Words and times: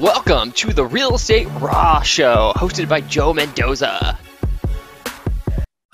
Welcome 0.00 0.52
to 0.52 0.74
the 0.74 0.84
Real 0.84 1.14
Estate 1.14 1.48
Raw 1.58 2.02
Show, 2.02 2.52
hosted 2.54 2.86
by 2.86 3.00
Joe 3.00 3.32
Mendoza. 3.32 4.18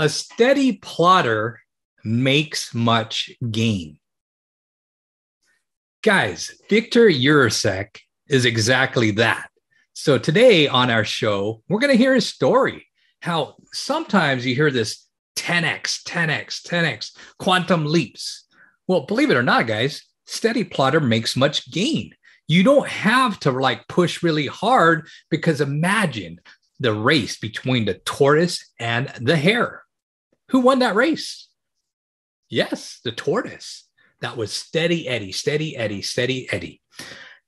A 0.01 0.09
steady 0.09 0.73
plotter 0.73 1.61
makes 2.03 2.75
much 2.75 3.31
gain. 3.49 4.01
Guys, 6.03 6.53
Viktor 6.69 7.11
Jiracek 7.11 8.01
is 8.29 8.45
exactly 8.45 9.13
that. 9.13 9.49
So 9.93 10.19
today 10.19 10.67
on 10.67 10.91
our 10.91 11.05
show, 11.05 11.63
we're 11.69 11.79
going 11.79 11.93
to 11.93 11.97
hear 11.97 12.17
his 12.17 12.27
story. 12.27 12.89
How 13.21 13.55
sometimes 13.73 14.45
you 14.45 14.57
hear 14.57 14.73
this 14.73 15.07
10x, 15.37 16.03
10x, 16.03 16.67
10x, 16.67 17.17
quantum 17.39 17.87
leaps. 17.87 18.47
Well, 18.89 19.07
believe 19.07 19.31
it 19.31 19.37
or 19.37 19.45
not, 19.45 19.69
guys, 19.69 20.03
steady 20.27 20.65
plotter 20.65 20.99
makes 20.99 21.37
much 21.37 21.71
gain. 21.71 22.17
You 22.49 22.63
don't 22.63 22.89
have 22.89 23.39
to 23.41 23.51
like 23.51 23.89
push 23.89 24.23
really 24.23 24.47
hard 24.47 25.09
because 25.31 25.61
imagine 25.61 26.41
the 26.81 26.93
race 26.93 27.39
between 27.39 27.85
the 27.85 27.95
tortoise 27.95 28.65
and 28.79 29.11
the 29.21 29.37
hare. 29.37 29.83
Who 30.49 30.61
won 30.61 30.81
that 30.81 30.95
race? 30.95 31.49
Yes, 32.51 33.01
the 33.05 33.13
tortoise. 33.13 33.89
That 34.21 34.37
was 34.37 34.53
steady 34.53 35.09
Eddie, 35.09 35.33
steady 35.33 35.77
Eddie, 35.77 36.03
steady 36.03 36.49
Eddie. 36.53 36.83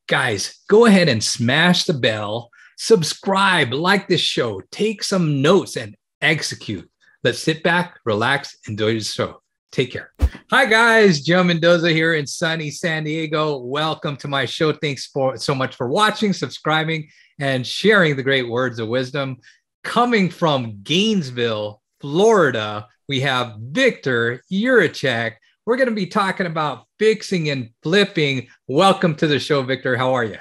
Guys, 0.08 0.60
go 0.68 0.86
ahead 0.86 1.08
and 1.08 1.22
smash 1.22 1.84
the 1.84 1.94
bell, 1.94 2.50
subscribe, 2.78 3.72
like 3.72 4.08
this 4.08 4.20
show, 4.20 4.62
take 4.70 5.02
some 5.02 5.42
notes, 5.42 5.76
and 5.76 5.94
execute. 6.22 6.88
Let's 7.22 7.38
sit 7.38 7.62
back, 7.62 7.98
relax, 8.04 8.56
enjoy 8.68 8.94
the 8.94 9.00
show. 9.00 9.42
Take 9.70 9.92
care. 9.92 10.13
Hi, 10.50 10.66
guys. 10.66 11.20
Joe 11.20 11.42
Mendoza 11.42 11.90
here 11.90 12.14
in 12.14 12.26
sunny 12.26 12.70
San 12.70 13.04
Diego. 13.04 13.58
Welcome 13.58 14.16
to 14.18 14.28
my 14.28 14.44
show. 14.44 14.72
Thanks 14.72 15.06
for 15.06 15.36
so 15.36 15.54
much 15.54 15.74
for 15.74 15.88
watching, 15.88 16.32
subscribing, 16.32 17.08
and 17.38 17.66
sharing 17.66 18.16
the 18.16 18.22
great 18.22 18.48
words 18.48 18.78
of 18.78 18.88
wisdom. 18.88 19.38
Coming 19.82 20.30
from 20.30 20.80
Gainesville, 20.82 21.82
Florida, 22.00 22.86
we 23.08 23.20
have 23.20 23.56
Viktor 23.58 24.42
Jiracek. 24.52 25.32
We're 25.66 25.76
going 25.76 25.88
to 25.88 25.94
be 25.94 26.06
talking 26.06 26.46
about 26.46 26.86
fixing 26.98 27.50
and 27.50 27.70
flipping. 27.82 28.48
Welcome 28.68 29.14
to 29.16 29.26
the 29.26 29.38
show, 29.38 29.62
Viktor. 29.62 29.96
How 29.96 30.14
are 30.14 30.24
you? 30.24 30.38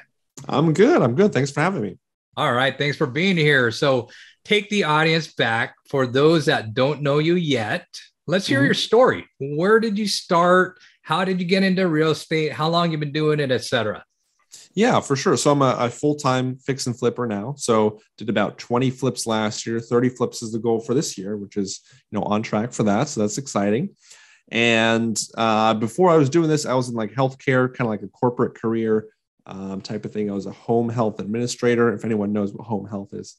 I'm 0.47 0.73
good. 0.73 1.01
I'm 1.01 1.15
good. 1.15 1.33
Thanks 1.33 1.51
for 1.51 1.61
having 1.61 1.81
me. 1.81 1.97
All 2.37 2.53
right. 2.53 2.77
Thanks 2.77 2.97
for 2.97 3.07
being 3.07 3.37
here. 3.37 3.71
So, 3.71 4.09
take 4.45 4.69
the 4.69 4.83
audience 4.83 5.33
back 5.33 5.75
for 5.89 6.05
those 6.05 6.45
that 6.45 6.73
don't 6.73 7.01
know 7.01 7.19
you 7.19 7.35
yet. 7.35 7.87
Let's 8.25 8.47
hear 8.47 8.59
mm-hmm. 8.59 8.65
your 8.65 8.73
story. 8.73 9.27
Where 9.39 9.79
did 9.79 9.97
you 9.97 10.07
start? 10.07 10.79
How 11.01 11.25
did 11.25 11.41
you 11.41 11.45
get 11.45 11.63
into 11.63 11.87
real 11.87 12.11
estate? 12.11 12.53
How 12.53 12.69
long 12.69 12.91
you 12.91 12.97
been 12.97 13.11
doing 13.11 13.39
it, 13.39 13.51
etc. 13.51 14.05
Yeah, 14.75 14.99
for 15.01 15.15
sure. 15.15 15.35
So 15.37 15.51
I'm 15.51 15.61
a, 15.61 15.75
a 15.79 15.89
full-time 15.89 16.57
fix 16.57 16.87
and 16.87 16.97
flipper 16.97 17.27
now. 17.27 17.55
So 17.57 17.99
did 18.17 18.29
about 18.29 18.57
20 18.57 18.89
flips 18.91 19.27
last 19.27 19.65
year. 19.65 19.79
30 19.79 20.09
flips 20.09 20.41
is 20.41 20.51
the 20.51 20.59
goal 20.59 20.79
for 20.79 20.93
this 20.93 21.17
year, 21.17 21.37
which 21.37 21.57
is 21.57 21.81
you 22.11 22.19
know 22.19 22.25
on 22.25 22.41
track 22.43 22.71
for 22.71 22.83
that. 22.83 23.09
So 23.09 23.21
that's 23.21 23.37
exciting. 23.37 23.89
And 24.49 25.19
uh, 25.35 25.73
before 25.73 26.09
I 26.09 26.17
was 26.17 26.29
doing 26.29 26.49
this, 26.49 26.65
I 26.65 26.73
was 26.73 26.89
in 26.89 26.95
like 26.95 27.11
healthcare, 27.11 27.67
kind 27.73 27.87
of 27.87 27.87
like 27.87 28.03
a 28.03 28.07
corporate 28.07 28.55
career 28.55 29.07
um, 29.45 29.81
type 29.81 30.05
of 30.05 30.13
thing. 30.13 30.29
I 30.29 30.33
was 30.33 30.45
a 30.45 30.51
home 30.51 30.89
health 30.89 31.19
administrator. 31.19 31.93
If 31.93 32.05
anyone 32.05 32.33
knows 32.33 32.53
what 32.53 32.67
home 32.67 32.87
health 32.87 33.13
is, 33.13 33.37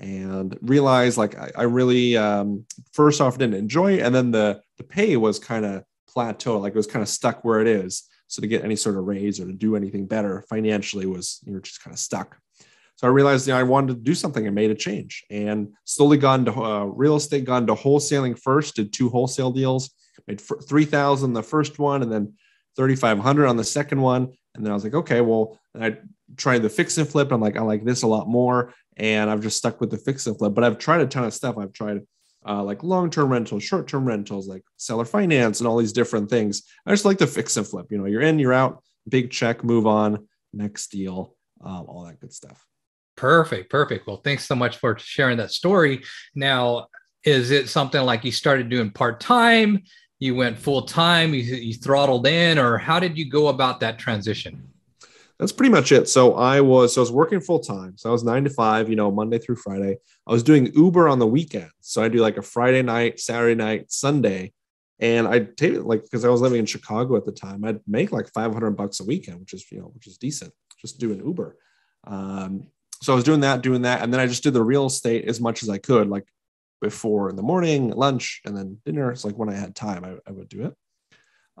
and 0.00 0.58
realized 0.62 1.18
like 1.18 1.38
I, 1.38 1.52
I 1.54 1.62
really 1.64 2.16
um, 2.16 2.64
first 2.92 3.20
off 3.20 3.38
didn't 3.38 3.54
enjoy 3.54 3.94
it, 3.94 4.00
and 4.00 4.14
then 4.14 4.30
the 4.30 4.60
the 4.78 4.84
pay 4.84 5.16
was 5.16 5.38
kind 5.38 5.64
of 5.64 5.84
plateau, 6.08 6.58
like 6.58 6.72
it 6.72 6.76
was 6.76 6.86
kind 6.86 7.02
of 7.02 7.08
stuck 7.08 7.44
where 7.44 7.60
it 7.60 7.68
is. 7.68 8.04
So 8.26 8.40
to 8.40 8.48
get 8.48 8.64
any 8.64 8.76
sort 8.76 8.96
of 8.96 9.04
raise 9.04 9.40
or 9.40 9.46
to 9.46 9.52
do 9.52 9.76
anything 9.76 10.06
better 10.06 10.44
financially 10.48 11.06
was 11.06 11.40
you're 11.44 11.60
just 11.60 11.82
kind 11.82 11.92
of 11.92 11.98
stuck. 11.98 12.38
So 12.96 13.06
I 13.06 13.10
realized 13.10 13.46
you 13.46 13.52
know, 13.52 13.60
I 13.60 13.64
wanted 13.64 13.94
to 13.94 14.00
do 14.00 14.14
something 14.14 14.46
and 14.46 14.54
made 14.54 14.70
a 14.70 14.74
change 14.74 15.24
and 15.30 15.72
slowly 15.84 16.16
gone 16.16 16.44
to 16.44 16.52
uh, 16.52 16.84
real 16.84 17.16
estate, 17.16 17.44
gone 17.44 17.66
to 17.66 17.74
wholesaling 17.74 18.38
first, 18.38 18.76
did 18.76 18.92
two 18.92 19.08
wholesale 19.08 19.50
deals, 19.50 19.90
made 20.26 20.40
3000 20.40 21.32
the 21.32 21.42
first 21.42 21.78
one 21.78 22.02
and 22.02 22.12
then 22.12 22.34
3500 22.76 23.46
on 23.46 23.56
the 23.56 23.64
second 23.64 24.00
one. 24.00 24.32
And 24.54 24.64
then 24.64 24.70
I 24.70 24.74
was 24.74 24.84
like, 24.84 24.94
okay, 24.94 25.20
well, 25.20 25.58
I 25.78 25.96
tried 26.36 26.62
the 26.62 26.68
fix 26.68 26.98
and 26.98 27.08
flip. 27.08 27.32
I'm 27.32 27.40
like, 27.40 27.56
I 27.56 27.62
like 27.62 27.84
this 27.84 28.02
a 28.02 28.06
lot 28.06 28.28
more 28.28 28.74
and 29.00 29.30
I've 29.30 29.40
just 29.40 29.56
stuck 29.56 29.80
with 29.80 29.90
the 29.90 29.96
fix 29.96 30.26
and 30.26 30.38
flip. 30.38 30.54
But 30.54 30.62
I've 30.62 30.78
tried 30.78 31.00
a 31.00 31.06
ton 31.06 31.24
of 31.24 31.32
stuff. 31.32 31.56
I've 31.56 31.72
tried 31.72 32.02
uh, 32.46 32.62
like 32.62 32.82
long-term 32.82 33.30
rentals, 33.30 33.64
short-term 33.64 34.04
rentals, 34.04 34.46
like 34.46 34.62
seller 34.76 35.06
finance, 35.06 35.58
and 35.58 35.66
all 35.66 35.78
these 35.78 35.94
different 35.94 36.28
things. 36.28 36.64
I 36.84 36.90
just 36.90 37.06
like 37.06 37.16
the 37.16 37.26
fix 37.26 37.56
and 37.56 37.66
flip. 37.66 37.86
You 37.90 37.96
know, 37.96 38.04
you're 38.04 38.20
in, 38.20 38.38
you're 38.38 38.52
out, 38.52 38.82
big 39.08 39.30
check, 39.30 39.64
move 39.64 39.86
on, 39.86 40.28
next 40.52 40.88
deal, 40.88 41.34
um, 41.64 41.86
all 41.88 42.04
that 42.04 42.20
good 42.20 42.32
stuff. 42.32 42.64
Perfect, 43.16 43.70
perfect. 43.70 44.06
Well, 44.06 44.20
thanks 44.22 44.46
so 44.46 44.54
much 44.54 44.76
for 44.76 44.98
sharing 44.98 45.38
that 45.38 45.50
story. 45.50 46.02
Now, 46.34 46.88
is 47.24 47.50
it 47.50 47.70
something 47.70 48.02
like 48.02 48.24
you 48.24 48.32
started 48.32 48.68
doing 48.68 48.90
part 48.90 49.20
time? 49.20 49.82
You 50.18 50.34
went 50.34 50.58
full 50.58 50.82
time, 50.82 51.32
you, 51.32 51.40
you 51.40 51.72
throttled 51.72 52.26
in, 52.26 52.58
or 52.58 52.76
how 52.76 53.00
did 53.00 53.16
you 53.16 53.30
go 53.30 53.48
about 53.48 53.80
that 53.80 53.98
transition? 53.98 54.69
That's 55.40 55.52
pretty 55.52 55.72
much 55.72 55.90
it. 55.90 56.06
So 56.06 56.34
I 56.34 56.60
was 56.60 56.94
so 56.94 57.00
I 57.00 57.02
was 57.02 57.10
working 57.10 57.40
full 57.40 57.60
time. 57.60 57.96
So 57.96 58.10
I 58.10 58.12
was 58.12 58.22
nine 58.22 58.44
to 58.44 58.50
five, 58.50 58.90
you 58.90 58.96
know, 58.96 59.10
Monday 59.10 59.38
through 59.38 59.56
Friday. 59.56 59.96
I 60.26 60.32
was 60.32 60.42
doing 60.42 60.70
Uber 60.74 61.08
on 61.08 61.18
the 61.18 61.26
weekend. 61.26 61.70
So 61.80 62.02
I 62.02 62.08
do 62.08 62.18
like 62.18 62.36
a 62.36 62.42
Friday 62.42 62.82
night, 62.82 63.18
Saturday 63.18 63.54
night, 63.54 63.90
Sunday. 63.90 64.52
And 64.98 65.26
I'd 65.26 65.56
take 65.56 65.72
it 65.72 65.86
like 65.86 66.02
because 66.02 66.26
I 66.26 66.28
was 66.28 66.42
living 66.42 66.58
in 66.58 66.66
Chicago 66.66 67.16
at 67.16 67.24
the 67.24 67.32
time, 67.32 67.64
I'd 67.64 67.80
make 67.88 68.12
like 68.12 68.30
500 68.34 68.72
bucks 68.72 69.00
a 69.00 69.04
weekend, 69.04 69.40
which 69.40 69.54
is, 69.54 69.64
you 69.72 69.78
know, 69.78 69.90
which 69.94 70.06
is 70.06 70.18
decent, 70.18 70.52
just 70.78 71.00
doing 71.00 71.24
Uber. 71.24 71.56
Um, 72.06 72.66
so 73.02 73.14
I 73.14 73.16
was 73.16 73.24
doing 73.24 73.40
that, 73.40 73.62
doing 73.62 73.82
that. 73.82 74.02
And 74.02 74.12
then 74.12 74.20
I 74.20 74.26
just 74.26 74.42
did 74.42 74.52
the 74.52 74.62
real 74.62 74.86
estate 74.86 75.24
as 75.24 75.40
much 75.40 75.62
as 75.62 75.70
I 75.70 75.78
could, 75.78 76.10
like 76.10 76.26
before 76.82 77.30
in 77.30 77.36
the 77.36 77.42
morning, 77.42 77.88
lunch, 77.92 78.42
and 78.44 78.54
then 78.54 78.76
dinner. 78.84 79.10
It's 79.10 79.24
like 79.24 79.38
when 79.38 79.48
I 79.48 79.54
had 79.54 79.74
time, 79.74 80.04
I, 80.04 80.16
I 80.28 80.32
would 80.32 80.50
do 80.50 80.66
it 80.66 80.74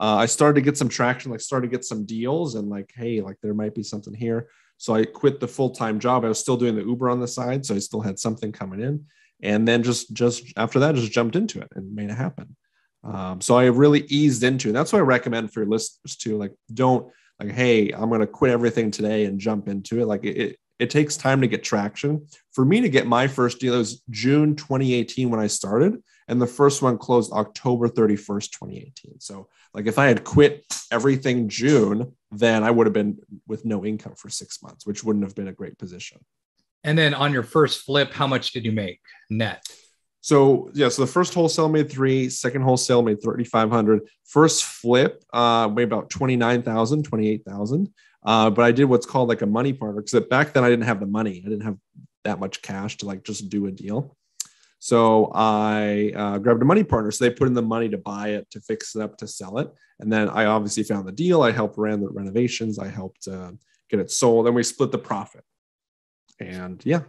uh, 0.00 0.16
I 0.16 0.26
started 0.26 0.54
to 0.54 0.64
get 0.64 0.78
some 0.78 0.88
traction, 0.88 1.30
like 1.30 1.40
started 1.40 1.70
to 1.70 1.76
get 1.76 1.84
some 1.84 2.06
deals 2.06 2.54
and 2.54 2.68
like, 2.70 2.90
hey, 2.94 3.20
like 3.20 3.36
there 3.42 3.54
might 3.54 3.74
be 3.74 3.82
something 3.82 4.14
here. 4.14 4.48
So 4.78 4.94
I 4.94 5.04
quit 5.04 5.40
the 5.40 5.48
full-time 5.48 6.00
job. 6.00 6.24
I 6.24 6.28
was 6.28 6.38
still 6.38 6.56
doing 6.56 6.74
the 6.74 6.82
Uber 6.84 7.10
on 7.10 7.20
the 7.20 7.28
side. 7.28 7.66
So 7.66 7.74
I 7.74 7.80
still 7.80 8.00
had 8.00 8.18
something 8.18 8.50
coming 8.50 8.80
in. 8.80 9.04
And 9.42 9.68
then 9.68 9.82
just 9.82 10.12
just 10.12 10.44
after 10.56 10.80
that, 10.80 10.94
just 10.94 11.12
jumped 11.12 11.36
into 11.36 11.60
it 11.60 11.68
and 11.74 11.94
made 11.94 12.10
it 12.10 12.16
happen. 12.16 12.56
Um, 13.04 13.40
so 13.40 13.56
I 13.56 13.66
really 13.66 14.00
eased 14.08 14.42
into 14.42 14.70
it. 14.70 14.72
That's 14.72 14.92
what 14.92 15.00
I 15.00 15.02
recommend 15.02 15.52
for 15.52 15.60
your 15.60 15.70
listeners 15.70 16.16
too. 16.16 16.36
Like, 16.36 16.52
don't 16.72 17.10
like, 17.38 17.52
hey, 17.52 17.90
I'm 17.90 18.10
to 18.10 18.26
quit 18.26 18.52
everything 18.52 18.90
today 18.90 19.24
and 19.24 19.38
jump 19.38 19.68
into 19.68 20.00
it. 20.00 20.06
Like 20.06 20.24
it, 20.24 20.56
it 20.80 20.90
takes 20.90 21.16
time 21.16 21.42
to 21.42 21.46
get 21.46 21.62
traction. 21.62 22.26
For 22.52 22.64
me 22.64 22.80
to 22.80 22.88
get 22.88 23.06
my 23.06 23.28
first 23.28 23.60
deal, 23.60 23.74
it 23.74 23.78
was 23.78 24.02
June 24.10 24.56
2018 24.56 25.30
when 25.30 25.38
I 25.38 25.46
started 25.46 26.02
and 26.26 26.40
the 26.40 26.46
first 26.46 26.80
one 26.80 26.96
closed 26.96 27.32
October 27.32 27.88
31st, 27.88 28.50
2018. 28.52 29.20
So, 29.20 29.48
like, 29.74 29.86
if 29.86 29.98
I 29.98 30.06
had 30.06 30.24
quit 30.24 30.64
everything 30.90 31.48
June, 31.48 32.12
then 32.30 32.62
I 32.62 32.70
would 32.70 32.86
have 32.86 32.94
been 32.94 33.18
with 33.46 33.64
no 33.64 33.84
income 33.84 34.14
for 34.16 34.30
six 34.30 34.62
months, 34.62 34.86
which 34.86 35.04
wouldn't 35.04 35.24
have 35.24 35.34
been 35.34 35.48
a 35.48 35.52
great 35.52 35.76
position. 35.76 36.24
And 36.82 36.96
then 36.96 37.14
on 37.14 37.32
your 37.32 37.42
first 37.42 37.82
flip, 37.82 38.12
how 38.12 38.26
much 38.26 38.52
did 38.52 38.64
you 38.64 38.72
make 38.72 39.00
net? 39.28 39.66
So 40.22 40.70
yeah, 40.74 40.88
so 40.88 41.02
the 41.02 41.10
first 41.10 41.34
wholesale 41.34 41.68
made 41.68 41.90
three, 41.90 42.28
second 42.28 42.62
wholesale 42.62 43.02
made 43.02 43.22
3,500. 43.22 44.02
First 44.26 44.64
flip 44.64 45.24
uh, 45.32 45.68
made 45.68 45.84
about 45.84 46.10
29,000, 46.10 47.02
28,000. 47.02 47.88
Uh, 48.22 48.50
but 48.50 48.64
I 48.64 48.72
did 48.72 48.84
what's 48.84 49.06
called 49.06 49.28
like 49.28 49.42
a 49.42 49.46
money 49.46 49.72
partner 49.72 50.02
because 50.02 50.26
back 50.26 50.52
then 50.52 50.64
I 50.64 50.68
didn't 50.68 50.84
have 50.84 51.00
the 51.00 51.06
money. 51.06 51.42
I 51.44 51.48
didn't 51.48 51.64
have 51.64 51.78
that 52.24 52.38
much 52.38 52.62
cash 52.62 52.98
to 52.98 53.06
like 53.06 53.24
just 53.24 53.48
do 53.48 53.66
a 53.66 53.70
deal. 53.70 54.16
So 54.78 55.30
I 55.34 56.12
uh, 56.16 56.38
grabbed 56.38 56.62
a 56.62 56.64
money 56.64 56.82
partner. 56.82 57.10
So 57.10 57.24
they 57.24 57.30
put 57.30 57.46
in 57.46 57.54
the 57.54 57.62
money 57.62 57.88
to 57.90 57.98
buy 57.98 58.30
it, 58.30 58.50
to 58.50 58.60
fix 58.60 58.96
it 58.96 59.02
up, 59.02 59.18
to 59.18 59.26
sell 59.26 59.58
it. 59.58 59.70
And 60.00 60.10
then 60.10 60.28
I 60.30 60.46
obviously 60.46 60.82
found 60.82 61.06
the 61.06 61.12
deal. 61.12 61.42
I 61.42 61.50
helped 61.50 61.76
ran 61.76 62.00
the 62.00 62.08
renovations. 62.08 62.78
I 62.78 62.88
helped 62.88 63.28
uh, 63.28 63.52
get 63.90 64.00
it 64.00 64.10
sold. 64.10 64.46
And 64.46 64.56
we 64.56 64.62
split 64.62 64.90
the 64.90 64.98
profit. 64.98 65.44
And 66.40 66.80
yeah. 66.84 67.02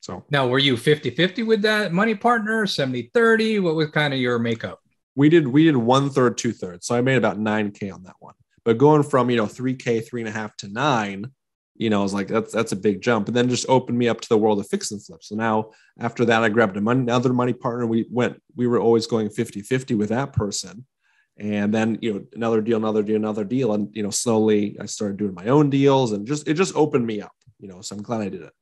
So 0.00 0.24
now 0.30 0.48
were 0.48 0.58
you 0.58 0.76
50 0.76 1.10
50 1.10 1.42
with 1.42 1.60
that 1.62 1.92
money 1.92 2.14
partner, 2.14 2.66
70 2.66 3.10
30? 3.12 3.58
What 3.58 3.74
was 3.74 3.90
kind 3.90 4.14
of 4.14 4.20
your 4.20 4.38
makeup? 4.38 4.80
We 5.14 5.28
did, 5.28 5.46
we 5.46 5.64
did 5.64 5.76
one 5.76 6.08
third, 6.08 6.38
two 6.38 6.52
thirds. 6.52 6.86
So 6.86 6.94
I 6.94 7.02
made 7.02 7.16
about 7.16 7.38
9K 7.38 7.92
on 7.92 8.04
that 8.04 8.14
one. 8.20 8.34
But 8.68 8.76
going 8.76 9.02
from, 9.02 9.30
you 9.30 9.38
know, 9.38 9.46
3K, 9.46 10.06
three 10.06 10.20
and 10.20 10.28
a 10.28 10.30
half 10.30 10.54
to 10.58 10.68
nine, 10.68 11.30
you 11.74 11.88
know, 11.88 12.00
I 12.00 12.02
was 12.02 12.12
like, 12.12 12.28
that's 12.28 12.52
that's 12.52 12.72
a 12.72 12.76
big 12.76 13.00
jump. 13.00 13.26
And 13.26 13.34
then 13.34 13.48
just 13.48 13.64
opened 13.66 13.96
me 13.96 14.08
up 14.08 14.20
to 14.20 14.28
the 14.28 14.36
world 14.36 14.60
of 14.60 14.68
fix 14.68 14.90
and 14.90 15.02
flip. 15.02 15.22
So 15.22 15.36
now 15.36 15.70
after 15.98 16.26
that, 16.26 16.44
I 16.44 16.50
grabbed 16.50 16.78
money, 16.78 17.00
another 17.00 17.32
money 17.32 17.54
partner. 17.54 17.86
We 17.86 18.04
went, 18.10 18.42
we 18.56 18.66
were 18.66 18.78
always 18.78 19.06
going 19.06 19.30
50 19.30 19.62
50 19.62 19.94
with 19.94 20.10
that 20.10 20.34
person. 20.34 20.84
And 21.38 21.72
then, 21.72 21.96
you 22.02 22.12
know, 22.12 22.24
another 22.34 22.60
deal, 22.60 22.76
another 22.76 23.02
deal, 23.02 23.16
another 23.16 23.44
deal. 23.44 23.72
And, 23.72 23.88
you 23.96 24.02
know, 24.02 24.10
slowly 24.10 24.76
I 24.78 24.84
started 24.84 25.16
doing 25.16 25.32
my 25.32 25.46
own 25.46 25.70
deals 25.70 26.12
and 26.12 26.26
just, 26.26 26.46
it 26.46 26.52
just 26.52 26.76
opened 26.76 27.06
me 27.06 27.22
up, 27.22 27.32
you 27.58 27.68
know, 27.68 27.80
so 27.80 27.96
I'm 27.96 28.02
glad 28.02 28.20
I 28.20 28.28
did 28.28 28.42
it. 28.42 28.52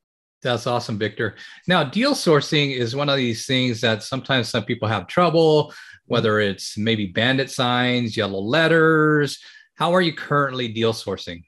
That's 0.40 0.68
awesome, 0.68 0.98
Viktor. 0.98 1.34
Now, 1.66 1.82
deal 1.82 2.12
sourcing 2.12 2.76
is 2.76 2.94
one 2.94 3.08
of 3.08 3.16
these 3.16 3.44
things 3.44 3.80
that 3.80 4.04
sometimes 4.04 4.50
some 4.50 4.62
people 4.62 4.86
have 4.86 5.08
trouble, 5.08 5.74
whether 6.04 6.38
it's 6.38 6.78
maybe 6.78 7.06
bandit 7.06 7.50
signs, 7.50 8.16
yellow 8.16 8.38
letters. 8.38 9.40
How 9.76 9.94
are 9.94 10.00
you 10.00 10.14
currently 10.14 10.68
deal 10.68 10.94
sourcing? 10.94 11.44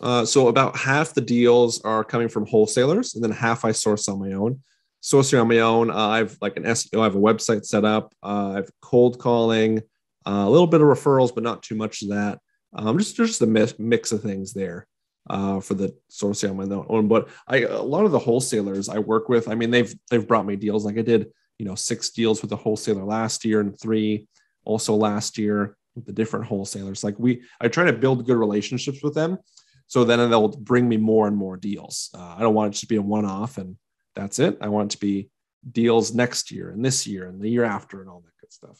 Uh, 0.00 0.24
so 0.24 0.48
about 0.48 0.76
half 0.76 1.12
the 1.12 1.20
deals 1.20 1.80
are 1.82 2.02
coming 2.02 2.28
from 2.28 2.46
wholesalers, 2.46 3.14
and 3.14 3.22
then 3.22 3.30
half 3.30 3.66
I 3.66 3.72
source 3.72 4.08
on 4.08 4.18
my 4.18 4.32
own. 4.32 4.62
Sourcing 5.02 5.40
on 5.40 5.48
my 5.48 5.58
own, 5.58 5.90
uh, 5.90 5.94
I've 6.08 6.38
like 6.40 6.56
an 6.56 6.64
SEO, 6.64 7.00
I 7.00 7.04
have 7.04 7.14
a 7.14 7.20
website 7.20 7.66
set 7.66 7.84
up. 7.84 8.14
Uh, 8.22 8.54
I've 8.56 8.70
cold 8.80 9.18
calling, 9.18 9.80
uh, 10.26 10.44
a 10.46 10.50
little 10.50 10.66
bit 10.66 10.80
of 10.80 10.86
referrals, 10.86 11.34
but 11.34 11.44
not 11.44 11.62
too 11.62 11.74
much 11.74 12.00
of 12.00 12.08
that. 12.08 12.38
Um, 12.72 12.98
just 12.98 13.14
just 13.14 13.42
a 13.42 13.46
mix, 13.46 13.78
mix 13.78 14.10
of 14.10 14.22
things 14.22 14.54
there 14.54 14.86
uh, 15.28 15.60
for 15.60 15.74
the 15.74 15.94
sourcing 16.10 16.48
on 16.48 16.56
my 16.56 16.74
own. 16.88 17.08
But 17.08 17.28
I 17.46 17.58
a 17.58 17.82
lot 17.82 18.06
of 18.06 18.10
the 18.10 18.18
wholesalers 18.18 18.88
I 18.88 18.98
work 19.00 19.28
with, 19.28 19.48
I 19.48 19.54
mean, 19.54 19.70
they've 19.70 19.94
they've 20.10 20.26
brought 20.26 20.46
me 20.46 20.56
deals. 20.56 20.86
Like 20.86 20.96
I 20.96 21.02
did, 21.02 21.30
you 21.58 21.66
know, 21.66 21.74
six 21.74 22.08
deals 22.08 22.40
with 22.40 22.52
a 22.52 22.56
wholesaler 22.56 23.04
last 23.04 23.44
year 23.44 23.60
and 23.60 23.78
three 23.78 24.28
also 24.64 24.94
last 24.94 25.36
year 25.36 25.76
with 25.94 26.06
the 26.06 26.12
different 26.12 26.46
wholesalers. 26.46 27.04
Like 27.04 27.18
we, 27.18 27.42
I 27.60 27.68
try 27.68 27.84
to 27.84 27.92
build 27.92 28.26
good 28.26 28.36
relationships 28.36 29.02
with 29.02 29.14
them 29.14 29.38
so 29.86 30.04
then 30.04 30.18
they'll 30.30 30.48
bring 30.48 30.88
me 30.88 30.96
more 30.96 31.26
and 31.26 31.36
more 31.36 31.56
deals. 31.56 32.10
Uh, 32.14 32.34
I 32.36 32.40
don't 32.40 32.54
want 32.54 32.74
it 32.74 32.80
to 32.80 32.86
be 32.86 32.96
a 32.96 33.02
one 33.02 33.24
off 33.24 33.58
and 33.58 33.76
that's 34.14 34.38
it. 34.38 34.58
I 34.60 34.68
want 34.68 34.92
it 34.92 34.96
to 34.96 35.00
be 35.00 35.28
deals 35.70 36.14
next 36.14 36.50
year 36.50 36.70
and 36.70 36.84
this 36.84 37.06
year 37.06 37.26
and 37.26 37.40
the 37.40 37.50
year 37.50 37.64
after 37.64 38.00
and 38.00 38.08
all 38.08 38.20
that 38.20 38.40
good 38.40 38.52
stuff. 38.52 38.78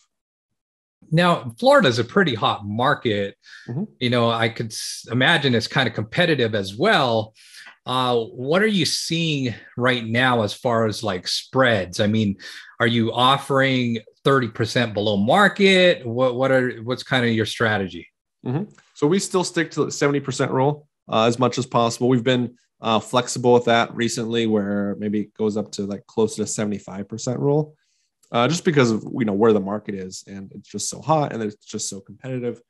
Now, 1.11 1.53
Florida 1.59 1.89
is 1.89 1.99
a 1.99 2.05
pretty 2.05 2.35
hot 2.35 2.65
market. 2.65 3.37
Mm-hmm. 3.69 3.85
You 4.01 4.11
know, 4.11 4.31
I 4.31 4.49
could 4.49 4.75
imagine 5.11 5.55
it's 5.55 5.69
kind 5.69 5.87
of 5.87 5.95
competitive 5.95 6.55
as 6.55 6.75
well. 6.75 7.35
Uh, 7.87 8.17
what 8.17 8.63
are 8.63 8.67
you 8.67 8.87
seeing 8.87 9.55
right 9.77 10.07
now 10.07 10.43
as 10.43 10.55
far 10.55 10.87
as 10.87 11.03
like 11.03 11.29
spreads? 11.29 12.01
I 12.01 12.07
mean, 12.07 12.37
are 12.81 12.87
you 12.87 13.13
offering 13.13 13.99
30% 14.25 14.95
below 14.95 15.17
market? 15.17 16.07
What 16.07 16.35
what 16.35 16.51
are 16.51 16.83
what's 16.83 17.03
kind 17.03 17.27
of 17.27 17.33
your 17.33 17.47
strategy? 17.47 18.09
Mm-hmm. 18.47 18.73
So 18.95 19.07
we 19.07 19.19
still 19.19 19.45
stick 19.45 19.71
to 19.73 19.85
the 19.85 19.91
70% 19.91 20.51
rule 20.51 20.89
uh, 21.11 21.25
as 21.25 21.39
much 21.39 21.59
as 21.59 21.67
possible. 21.67 22.09
We've 22.09 22.25
been 22.25 22.57
uh, 22.81 23.01
flexible 23.01 23.53
with 23.53 23.67
that 23.67 23.95
recently, 23.95 24.47
where 24.47 24.97
maybe 24.99 25.21
it 25.21 25.35
goes 25.35 25.57
up 25.57 25.71
to 25.73 25.87
like 25.87 26.07
close 26.07 26.37
to 26.37 26.43
75% 26.43 27.39
rule, 27.39 27.75
uh, 28.33 28.49
just 28.49 28.65
because 28.65 28.91
of 28.91 29.05
you 29.19 29.25
know 29.25 29.33
where 29.33 29.53
the 29.53 29.61
market 29.61 29.95
is 29.95 30.25
and 30.27 30.51
it's 30.53 30.69
just 30.69 30.89
so 30.89 31.01
hot 31.01 31.33
and 31.33 31.43
it's 31.43 31.65
just 31.65 31.89
so 31.89 32.01
competitive. 32.01 32.61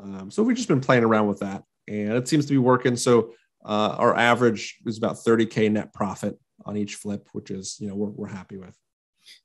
Um, 0.00 0.30
so 0.30 0.42
we've 0.42 0.56
just 0.56 0.68
been 0.68 0.80
playing 0.80 1.04
around 1.04 1.28
with 1.28 1.40
that, 1.40 1.62
and 1.88 2.12
it 2.12 2.26
seems 2.26 2.46
to 2.46 2.52
be 2.52 2.58
working. 2.58 2.96
So 2.96 3.34
uh, 3.64 3.96
our 3.98 4.16
average 4.16 4.78
is 4.86 4.98
about 4.98 5.16
30k 5.16 5.70
net 5.70 5.92
profit 5.92 6.38
on 6.64 6.76
each 6.76 6.96
flip, 6.96 7.28
which 7.32 7.50
is 7.50 7.76
you 7.80 7.88
know 7.88 7.94
we're, 7.94 8.10
we're 8.10 8.28
happy 8.28 8.56
with. 8.56 8.76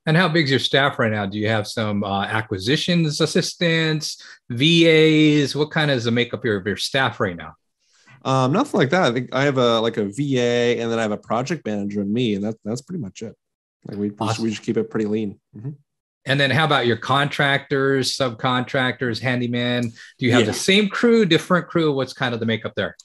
And 0.06 0.16
how 0.16 0.28
big 0.28 0.44
is 0.44 0.50
your 0.50 0.58
staff 0.58 0.98
right 0.98 1.12
now? 1.12 1.26
Do 1.26 1.38
you 1.38 1.48
have 1.48 1.66
some 1.66 2.02
uh, 2.02 2.24
acquisitions 2.24 3.20
assistants, 3.20 4.22
VAs? 4.50 5.54
What 5.54 5.70
kind 5.70 5.90
of 5.90 5.96
is 5.96 6.04
the 6.04 6.10
makeup 6.10 6.40
of 6.40 6.44
your, 6.44 6.56
of 6.56 6.66
your 6.66 6.76
staff 6.76 7.20
right 7.20 7.36
now? 7.36 7.54
Um, 8.24 8.52
nothing 8.52 8.78
like 8.78 8.90
that. 8.90 9.04
I 9.04 9.12
think 9.12 9.32
I 9.32 9.44
have 9.44 9.58
a 9.58 9.80
like 9.80 9.96
a 9.96 10.06
VA, 10.06 10.80
and 10.80 10.90
then 10.90 10.98
I 10.98 11.02
have 11.02 11.12
a 11.12 11.18
project 11.18 11.66
manager 11.66 12.00
and 12.00 12.12
me, 12.12 12.34
and 12.34 12.44
that 12.44 12.56
that's 12.64 12.82
pretty 12.82 13.00
much 13.00 13.22
it. 13.22 13.36
Like 13.86 13.98
we 13.98 14.10
awesome. 14.18 14.44
we 14.44 14.50
just 14.50 14.62
keep 14.62 14.76
it 14.76 14.90
pretty 14.90 15.06
lean. 15.06 15.38
Mm-hmm. 15.56 15.70
And 16.26 16.38
then 16.38 16.50
how 16.50 16.64
about 16.64 16.86
your 16.86 16.96
contractors, 16.96 18.14
subcontractors, 18.14 19.20
handyman? 19.20 19.92
Do 20.18 20.26
you 20.26 20.32
have 20.32 20.42
yeah. 20.42 20.48
the 20.48 20.52
same 20.52 20.88
crew, 20.88 21.24
different 21.24 21.68
crew? 21.68 21.92
What's 21.92 22.12
kind 22.12 22.34
of 22.34 22.40
the 22.40 22.46
makeup 22.46 22.74
there? 22.76 22.96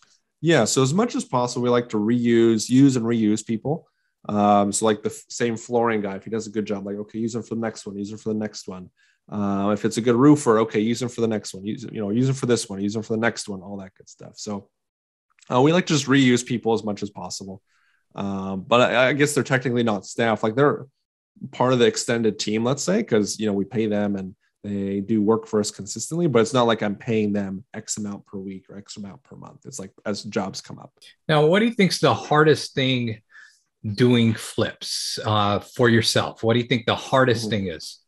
Yeah, 0.44 0.66
so 0.66 0.84
as 0.84 0.94
much 0.94 1.16
as 1.16 1.24
possible, 1.24 1.63
we 1.63 1.69
like 1.69 1.88
to 1.90 1.98
reuse, 1.98 2.69
use 2.69 2.98
and 2.98 3.06
reuse 3.06 3.45
people. 3.45 3.88
Um, 4.28 4.74
so 4.74 4.84
like 4.84 5.01
the 5.01 5.10
f- 5.10 5.24
same 5.30 5.56
flooring 5.56 6.01
guy, 6.01 6.18
if 6.18 6.25
he 6.25 6.30
does 6.30 6.48
a 6.48 6.50
good 6.50 6.66
job, 6.66 6.86
like 6.86 6.98
okay, 6.98 7.18
use 7.18 7.34
him 7.34 7.44
for 7.44 7.56
the 7.56 7.62
next 7.62 7.86
one, 7.86 7.98
use 7.98 8.12
him 8.12 8.18
for 8.18 8.28
the 8.34 8.40
next 8.40 8.68
one. 8.68 8.90
Uh, 9.31 9.72
if 9.74 9.86
it's 9.86 9.95
a 9.95 10.01
good 10.01 10.18
roofer, 10.18 10.60
okay, 10.60 10.81
use 10.81 11.01
him 11.01 11.07
for 11.07 11.22
the 11.22 11.30
next 11.30 11.54
one. 11.54 11.66
Use 11.66 11.88
you 11.90 12.01
know, 12.01 12.10
use 12.10 12.28
him 12.28 12.36
for 12.36 12.45
this 12.45 12.68
one, 12.68 12.81
use 12.81 12.94
him 12.94 13.04
for 13.04 13.13
the 13.13 13.22
next 13.22 13.48
one, 13.48 13.62
all 13.62 13.78
that 13.78 13.94
good 13.95 14.10
stuff. 14.10 14.34
So 14.36 14.68
uh, 15.50 15.62
we 15.62 15.72
like 15.72 15.86
to 15.86 15.94
just 15.94 16.07
reuse 16.07 16.45
people 16.45 16.74
as 16.74 16.84
much 16.84 17.04
as 17.04 17.10
possible. 17.10 17.62
Um, 18.13 18.66
but 18.68 18.92
I, 18.92 19.07
I, 19.07 19.13
guess 19.13 19.34
they're 19.34 19.45
technically 19.45 19.84
not 19.84 20.06
staff, 20.06 20.44
like 20.44 20.56
they're 20.56 20.88
part 21.51 21.72
of 21.72 21.80
the 21.80 21.86
extended 21.86 22.38
team, 22.38 22.66
let's 22.66 22.84
say, 22.84 22.98
because 22.98 23.40
you 23.40 23.45
know 23.45 23.54
we 23.54 23.63
pay 23.63 23.86
them 23.86 24.18
and 24.18 24.36
they 24.63 25.01
do 25.01 25.21
work 25.21 25.45
for 25.45 25.60
us 25.60 25.71
consistently, 25.71 26.27
but 26.27 26.39
it's 26.39 26.54
not 26.54 26.68
like 26.68 26.81
I'm 26.81 26.95
paying 26.95 27.33
them 27.33 27.65
X 27.74 27.98
amount 27.98 28.25
per 28.25 28.38
week 28.38 28.65
or 28.69 28.77
X 28.77 28.95
amount 28.95 29.21
per 29.24 29.36
month. 29.36 29.65
It's 29.65 29.80
like 29.80 29.92
as 30.06 30.24
jobs 30.24 30.62
come 30.62 30.80
up. 30.80 30.94
Now, 31.27 31.45
what 31.45 31.60
do 31.60 31.65
you 31.65 31.74
think 31.74 31.92
is 31.92 32.00
the 32.00 32.13
hardest 32.13 32.74
thing 32.74 33.21
doing 33.95 34.33
flips 34.33 35.19
uh, 35.25 35.60
for 35.60 35.89
yourself? 35.89 36.44
What 36.44 36.54
do 36.54 36.60
you 36.60 36.65
think 36.65 36.86
the 36.86 36.95
hardest 36.95 37.44
mm-hmm. 37.44 37.50
thing 37.50 37.68
is? 37.68 38.00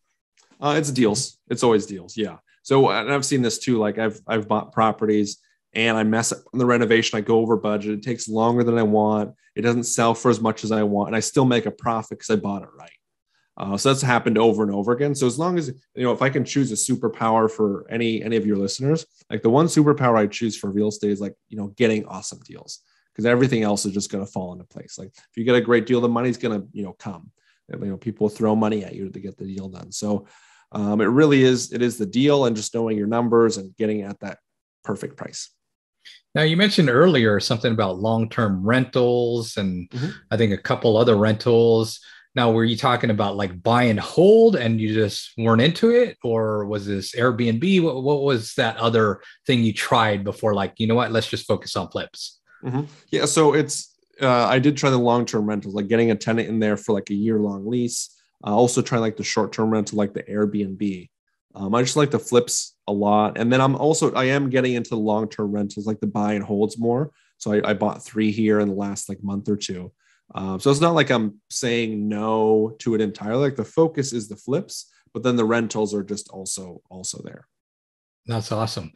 Uh, 0.61 0.75
it's 0.77 0.91
deals. 0.91 1.37
It's 1.49 1.63
always 1.63 1.85
deals. 1.85 2.15
Yeah. 2.15 2.37
So 2.63 2.89
and 2.89 3.11
I've 3.11 3.25
seen 3.25 3.41
this 3.41 3.59
too. 3.59 3.77
Like 3.77 3.99
I've 3.99 4.19
I've 4.25 4.47
bought 4.47 4.71
properties 4.71 5.39
and 5.73 5.97
I 5.97 6.03
mess 6.03 6.31
up 6.31 6.39
on 6.53 6.59
the 6.59 6.65
renovation. 6.65 7.17
I 7.17 7.21
go 7.21 7.39
over 7.39 7.57
budget. 7.57 7.99
It 7.99 8.03
takes 8.03 8.29
longer 8.29 8.63
than 8.63 8.77
I 8.77 8.83
want. 8.83 9.35
It 9.55 9.61
doesn't 9.61 9.83
sell 9.83 10.13
for 10.13 10.31
as 10.31 10.39
much 10.39 10.63
as 10.63 10.71
I 10.71 10.83
want, 10.83 11.09
and 11.09 11.15
I 11.15 11.19
still 11.19 11.45
make 11.45 11.65
a 11.65 11.71
profit 11.71 12.17
because 12.17 12.29
I 12.29 12.37
bought 12.37 12.63
it 12.63 12.69
right. 12.77 12.91
Uh, 13.57 13.77
so 13.77 13.89
that's 13.89 14.01
happened 14.01 14.37
over 14.37 14.63
and 14.63 14.71
over 14.71 14.91
again. 14.91 15.15
So 15.15 15.27
as 15.27 15.39
long 15.39 15.57
as 15.57 15.69
you 15.95 16.03
know, 16.03 16.11
if 16.11 16.21
I 16.21 16.29
can 16.29 16.43
choose 16.43 16.71
a 16.71 16.75
superpower 16.75 17.49
for 17.49 17.85
any 17.89 18.21
any 18.21 18.35
of 18.35 18.45
your 18.45 18.57
listeners, 18.57 19.05
like 19.29 19.43
the 19.43 19.49
one 19.49 19.67
superpower 19.67 20.17
I 20.17 20.27
choose 20.27 20.57
for 20.57 20.69
real 20.69 20.89
estate 20.89 21.11
is 21.11 21.21
like 21.21 21.35
you 21.47 21.57
know 21.57 21.67
getting 21.67 22.05
awesome 22.05 22.39
deals 22.45 22.81
because 23.15 23.25
everything 23.25 23.63
else 23.63 23.85
is 23.85 23.93
just 23.93 24.11
going 24.11 24.25
to 24.25 24.31
fall 24.31 24.51
into 24.51 24.65
place. 24.65 24.97
Like 24.99 25.07
if 25.15 25.37
you 25.37 25.45
get 25.45 25.55
a 25.55 25.61
great 25.61 25.85
deal, 25.85 26.01
the 26.01 26.09
money's 26.09 26.37
going 26.37 26.59
to, 26.59 26.67
you 26.73 26.83
know, 26.83 26.93
come. 26.93 27.31
You 27.71 27.77
know, 27.77 27.97
people 27.97 28.27
throw 28.27 28.55
money 28.55 28.83
at 28.83 28.93
you 28.93 29.09
to 29.09 29.19
get 29.19 29.37
the 29.37 29.45
deal 29.45 29.69
done. 29.69 29.91
So 29.91 30.27
um, 30.73 30.99
it 30.99 31.05
really 31.05 31.43
is, 31.43 31.71
it 31.71 31.81
is 31.81 31.97
the 31.97 32.05
deal 32.05 32.45
and 32.45 32.55
just 32.55 32.73
knowing 32.75 32.97
your 32.97 33.07
numbers 33.07 33.55
and 33.55 33.75
getting 33.77 34.01
at 34.01 34.19
that 34.19 34.39
perfect 34.83 35.15
price. 35.15 35.49
Now 36.35 36.41
you 36.41 36.57
mentioned 36.57 36.89
earlier 36.89 37.39
something 37.39 37.71
about 37.71 37.99
long-term 37.99 38.65
rentals 38.65 39.55
and 39.55 39.89
mm-hmm. 39.89 40.09
I 40.29 40.35
think 40.35 40.51
a 40.51 40.57
couple 40.57 40.97
other 40.97 41.15
rentals. 41.15 42.01
Now, 42.35 42.51
were 42.51 42.65
you 42.65 42.75
talking 42.75 43.09
about 43.09 43.37
like 43.37 43.63
buy 43.63 43.83
and 43.83 43.99
hold 43.99 44.57
and 44.57 44.79
you 44.79 44.93
just 44.93 45.31
weren't 45.37 45.61
into 45.61 45.89
it? 45.91 46.17
Or 46.23 46.65
was 46.65 46.85
this 46.85 47.15
Airbnb? 47.15 47.81
What, 47.81 48.03
what 48.03 48.23
was 48.23 48.53
that 48.55 48.75
other 48.77 49.21
thing 49.47 49.63
you 49.63 49.73
tried 49.73 50.23
before? 50.23 50.53
Like, 50.53 50.73
you 50.77 50.87
know 50.87 50.95
what, 50.95 51.11
let's 51.11 51.29
just 51.29 51.47
focus 51.47 51.75
on 51.75 51.89
flips. 51.89 52.41
Mm-hmm. 52.63 52.83
Yeah, 53.11 53.25
so 53.25 53.53
it's 53.53 53.95
uh, 54.21 54.45
I 54.47 54.59
did 54.59 54.77
try 54.77 54.89
the 54.89 54.97
long 54.97 55.25
term 55.25 55.45
rentals, 55.45 55.75
like 55.75 55.87
getting 55.87 56.11
a 56.11 56.15
tenant 56.15 56.49
in 56.49 56.59
there 56.59 56.77
for 56.77 56.93
like 56.93 57.09
a 57.09 57.15
year 57.15 57.39
long 57.39 57.67
lease. 57.67 58.09
I 58.43 58.51
also 58.51 58.81
try 58.81 58.99
like 58.99 59.17
the 59.17 59.23
short 59.23 59.53
term 59.53 59.69
rental, 59.69 59.97
like 59.97 60.13
the 60.13 60.23
Airbnb. 60.23 61.09
Um, 61.55 61.73
I 61.73 61.81
just 61.81 61.95
like 61.95 62.11
the 62.11 62.19
flips 62.19 62.75
a 62.87 62.91
lot, 62.91 63.37
and 63.37 63.51
then 63.51 63.61
I'm 63.61 63.75
also 63.75 64.13
I 64.13 64.25
am 64.25 64.49
getting 64.49 64.73
into 64.73 64.95
long 64.95 65.29
term 65.29 65.51
rentals, 65.51 65.87
like 65.87 65.99
the 65.99 66.07
buy 66.07 66.33
and 66.33 66.43
holds 66.43 66.77
more. 66.77 67.11
So 67.37 67.53
I, 67.53 67.71
I, 67.71 67.73
bought 67.73 68.03
three 68.03 68.31
here 68.31 68.59
in 68.61 68.69
the 68.69 68.73
last 68.73 69.09
like 69.09 69.21
month 69.21 69.49
or 69.49 69.57
two. 69.57 69.91
Um, 70.33 70.59
so 70.59 70.71
it's 70.71 70.81
not 70.81 70.95
like 70.95 71.11
I'm 71.11 71.39
saying 71.49 72.07
no 72.07 72.75
to 72.79 72.95
it 72.95 73.01
entirely. 73.01 73.43
Like 73.43 73.55
the 73.55 73.63
focus 73.63 74.11
is 74.11 74.27
the 74.27 74.35
flips, 74.35 74.91
but 75.13 75.23
then 75.23 75.35
the 75.35 75.45
rentals 75.45 75.93
are 75.93 76.03
just 76.03 76.29
also 76.29 76.81
also 76.89 77.21
there. 77.23 77.47
That's 78.25 78.51
awesome. 78.51 78.91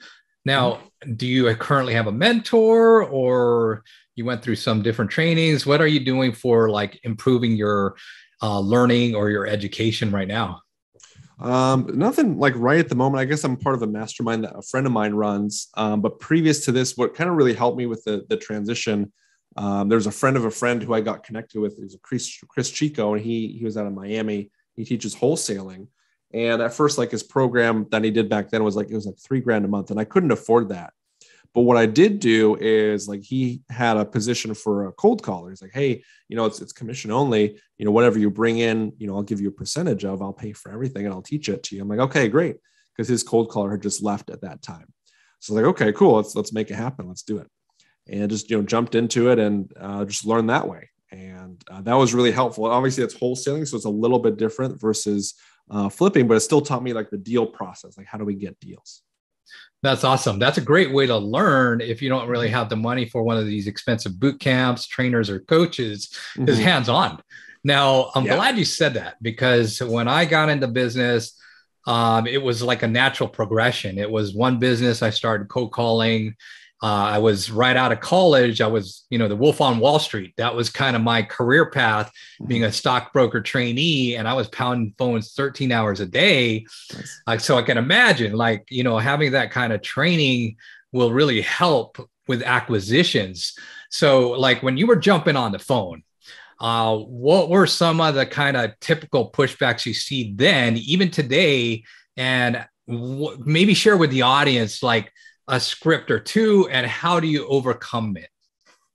Now, 0.45 0.79
do 1.15 1.27
you 1.27 1.53
currently 1.55 1.93
have 1.93 2.07
a 2.07 2.12
mentor 2.12 3.03
or 3.03 3.83
you 4.15 4.25
went 4.25 4.41
through 4.41 4.55
some 4.55 4.81
different 4.81 5.12
trainings? 5.12 5.65
What 5.65 5.81
are 5.81 5.88
you 5.88 6.00
doing 6.00 6.33
for 6.33 6.69
like 6.69 7.00
improving 7.03 7.55
your 7.55 7.95
uh, 8.41 8.59
learning 8.59 9.15
or 9.15 9.29
your 9.29 9.45
education 9.45 10.12
right 10.12 10.27
now? 10.27 10.62
Um, 11.39 11.89
nothing 11.93 12.38
like 12.38 12.53
right 12.57 12.79
at 12.79 12.89
the 12.89 12.95
moment. 12.95 13.21
I 13.21 13.25
guess 13.25 13.43
I'm 13.43 13.55
part 13.55 13.75
of 13.75 13.81
a 13.81 13.88
mastermind 13.88 14.43
that 14.43 14.57
a 14.57 14.62
friend 14.62 14.86
of 14.86 14.91
mine 14.91 15.13
runs. 15.13 15.69
Um, 15.75 16.01
but 16.01 16.19
previous 16.19 16.65
to 16.65 16.71
this, 16.71 16.98
what 16.98 17.13
kind 17.13 17.29
of 17.29 17.36
really 17.36 17.53
helped 17.53 17.77
me 17.77 17.86
with 17.86 18.03
the, 18.03 18.25
the 18.27 18.38
transition, 18.38 19.12
um, 19.59 19.89
there's 19.89 20.07
a 20.07 20.11
friend 20.11 20.37
of 20.37 20.45
a 20.45 20.51
friend 20.51 20.81
who 20.81 20.93
I 20.93 21.01
got 21.01 21.25
connected 21.25 21.59
with. 21.59 21.77
He's 21.77 21.93
a 21.93 21.99
Chris, 21.99 22.39
Chris 22.47 22.71
Chico, 22.71 23.13
and 23.13 23.21
he 23.21 23.49
he 23.49 23.65
was 23.65 23.75
out 23.75 23.87
of 23.87 23.93
Miami. 23.93 24.51
He 24.77 24.85
teaches 24.85 25.13
wholesaling, 25.13 25.87
and 26.33 26.61
at 26.61 26.73
first, 26.73 26.97
like 26.97 27.11
his 27.11 27.23
program 27.23 27.85
that 27.91 28.05
he 28.05 28.09
did 28.09 28.29
back 28.29 28.49
then 28.49 28.63
was 28.63 28.77
like 28.77 28.89
it 28.89 28.95
was 28.95 29.05
like 29.05 29.19
three 29.19 29.41
grand 29.41 29.65
a 29.65 29.67
month, 29.67 29.91
and 29.91 29.99
I 29.99 30.05
couldn't 30.05 30.31
afford 30.31 30.69
that. 30.69 30.93
But 31.53 31.61
what 31.61 31.75
I 31.75 31.87
did 31.87 32.21
do 32.21 32.55
is 32.55 33.09
like 33.09 33.21
he 33.21 33.61
had 33.69 33.97
a 33.97 34.05
position 34.05 34.53
for 34.53 34.87
a 34.87 34.93
cold 34.93 35.21
caller. 35.23 35.49
He's 35.49 35.61
like, 35.61 35.73
hey, 35.73 36.03
you 36.29 36.37
know, 36.37 36.45
it's 36.45 36.61
it's 36.61 36.71
commission 36.71 37.11
only. 37.11 37.59
You 37.77 37.83
know, 37.83 37.91
whatever 37.91 38.17
you 38.17 38.29
bring 38.29 38.59
in, 38.59 38.93
you 38.97 39.07
know, 39.07 39.17
I'll 39.17 39.23
give 39.23 39.41
you 39.41 39.49
a 39.49 39.51
percentage 39.51 40.05
of. 40.05 40.21
I'll 40.21 40.31
pay 40.31 40.53
for 40.53 40.71
everything 40.71 41.03
and 41.05 41.13
I'll 41.13 41.21
teach 41.21 41.49
it 41.49 41.63
to 41.63 41.75
you. 41.75 41.81
I'm 41.81 41.89
like, 41.89 41.99
okay, 41.99 42.29
great, 42.29 42.55
because 42.95 43.09
his 43.09 43.23
cold 43.23 43.49
caller 43.49 43.71
had 43.71 43.81
just 43.81 44.01
left 44.01 44.29
at 44.29 44.39
that 44.41 44.61
time. 44.61 44.93
So 45.39 45.53
like, 45.53 45.65
okay, 45.65 45.91
cool. 45.91 46.15
Let's 46.15 46.33
let's 46.33 46.53
make 46.53 46.71
it 46.71 46.75
happen. 46.75 47.09
Let's 47.09 47.23
do 47.23 47.39
it. 47.39 47.47
And 48.11 48.29
just 48.29 48.49
you 48.49 48.57
know 48.57 48.63
jumped 48.63 48.95
into 48.95 49.29
it 49.29 49.39
and 49.39 49.71
uh, 49.79 50.05
just 50.05 50.25
learned 50.25 50.49
that 50.49 50.67
way. 50.67 50.89
And 51.11 51.63
uh, 51.69 51.81
that 51.81 51.95
was 51.95 52.13
really 52.13 52.31
helpful. 52.31 52.65
Obviously, 52.65 53.03
it's 53.03 53.15
wholesaling, 53.15 53.67
so 53.67 53.75
it's 53.75 53.85
a 53.85 53.89
little 53.89 54.19
bit 54.19 54.37
different 54.37 54.79
versus 54.79 55.35
uh, 55.69 55.89
flipping, 55.89 56.27
but 56.27 56.35
it 56.35 56.41
still 56.41 56.61
taught 56.61 56.83
me 56.83 56.93
like 56.93 57.09
the 57.09 57.17
deal 57.17 57.45
process, 57.45 57.97
like 57.97 58.07
how 58.07 58.17
do 58.17 58.25
we 58.25 58.35
get 58.35 58.59
deals. 58.59 59.01
That's 59.81 60.03
awesome. 60.03 60.39
That's 60.39 60.57
a 60.57 60.61
great 60.61 60.91
way 60.91 61.07
to 61.07 61.17
learn 61.17 61.79
if 61.81 62.01
you 62.01 62.09
don't 62.09 62.27
really 62.27 62.49
have 62.49 62.69
the 62.69 62.75
money 62.75 63.05
for 63.05 63.23
one 63.23 63.37
of 63.37 63.45
these 63.45 63.65
expensive 63.65 64.19
boot 64.19 64.39
camps, 64.39 64.87
trainers, 64.87 65.29
or 65.29 65.39
coaches, 65.39 66.09
mm-hmm. 66.35 66.49
is 66.49 66.59
hands 66.59 66.89
on. 66.89 67.21
Now, 67.63 68.11
I'm 68.13 68.25
yeah. 68.25 68.35
glad 68.35 68.57
you 68.57 68.65
said 68.65 68.95
that 68.95 69.15
because 69.21 69.81
when 69.81 70.07
I 70.07 70.25
got 70.25 70.49
into 70.49 70.67
business, 70.67 71.39
um, 71.87 72.27
it 72.27 72.41
was 72.41 72.61
like 72.61 72.83
a 72.83 72.87
natural 72.87 73.29
progression. 73.29 73.97
It 73.97 74.09
was 74.09 74.33
one 74.33 74.59
business 74.59 75.01
I 75.01 75.09
started 75.09 75.47
cold 75.47 75.71
calling, 75.71 76.35
uh, 76.81 76.86
I 76.86 77.17
was 77.17 77.51
right 77.51 77.75
out 77.75 77.91
of 77.91 78.00
college. 78.00 78.62
I 78.62 78.67
was, 78.67 79.05
you 79.09 79.17
know, 79.17 79.27
the 79.27 79.36
Wolf 79.36 79.59
on 79.59 79.79
Wall 79.79 80.00
Street. 80.00 80.33
That 80.38 80.55
was 80.55 80.69
kind 80.69 80.95
of 80.95 81.01
my 81.01 81.21
career 81.24 81.69
path, 81.69 82.09
being 82.48 82.63
a 82.63 82.71
stockbroker 82.71 83.41
trainee, 83.41 84.15
and 84.15 84.27
I 84.27 84.33
was 84.33 84.48
pounding 84.48 84.93
phones 84.98 85.33
13 85.33 85.74
hours 85.74 86.00
a 86.00 86.05
day. 86.05 86.65
Nice. 86.93 87.21
Like, 87.27 87.39
so 87.41 87.57
I 87.57 87.63
can 87.63 87.77
imagine, 87.77 88.33
like, 88.33 88.65
you 88.69 88.83
know, 88.83 88.98
having 88.98 89.33
that 89.33 89.51
kind 89.51 89.74
of 89.74 89.81
training 89.81 90.55
will 90.93 91.12
really 91.12 91.41
help 91.41 91.98
with 92.29 92.43
acquisitions. 92.43 93.53
So, 93.89 94.31
like, 94.31 94.63
when 94.63 94.77
you 94.77 94.88
were 94.88 94.95
jumping 94.95 95.36
on 95.36 95.51
the 95.51 95.59
phone, 95.59 96.03
uh, 96.62 96.95
what 96.95 97.50
were 97.50 97.67
some 97.67 98.00
of 98.00 98.15
the 98.15 98.25
kind 98.25 98.55
of 98.55 98.79
typical 98.79 99.31
pushbacks 99.31 99.86
you 99.86 99.93
see 99.93 100.33
then, 100.33 100.77
even 100.77 101.12
today, 101.12 101.83
and 102.15 102.65
w- 102.88 103.38
maybe 103.45 103.74
share 103.74 103.98
with 103.98 104.12
the 104.12 104.21
audience, 104.21 104.81
like 104.83 105.12
a 105.50 105.60
script 105.60 106.10
or 106.12 106.20
two, 106.20 106.70
and 106.72 106.88
how 106.88 107.20
do 107.20 107.27
you 107.27 107.46
overcome 107.48 108.15
it? 108.15 108.29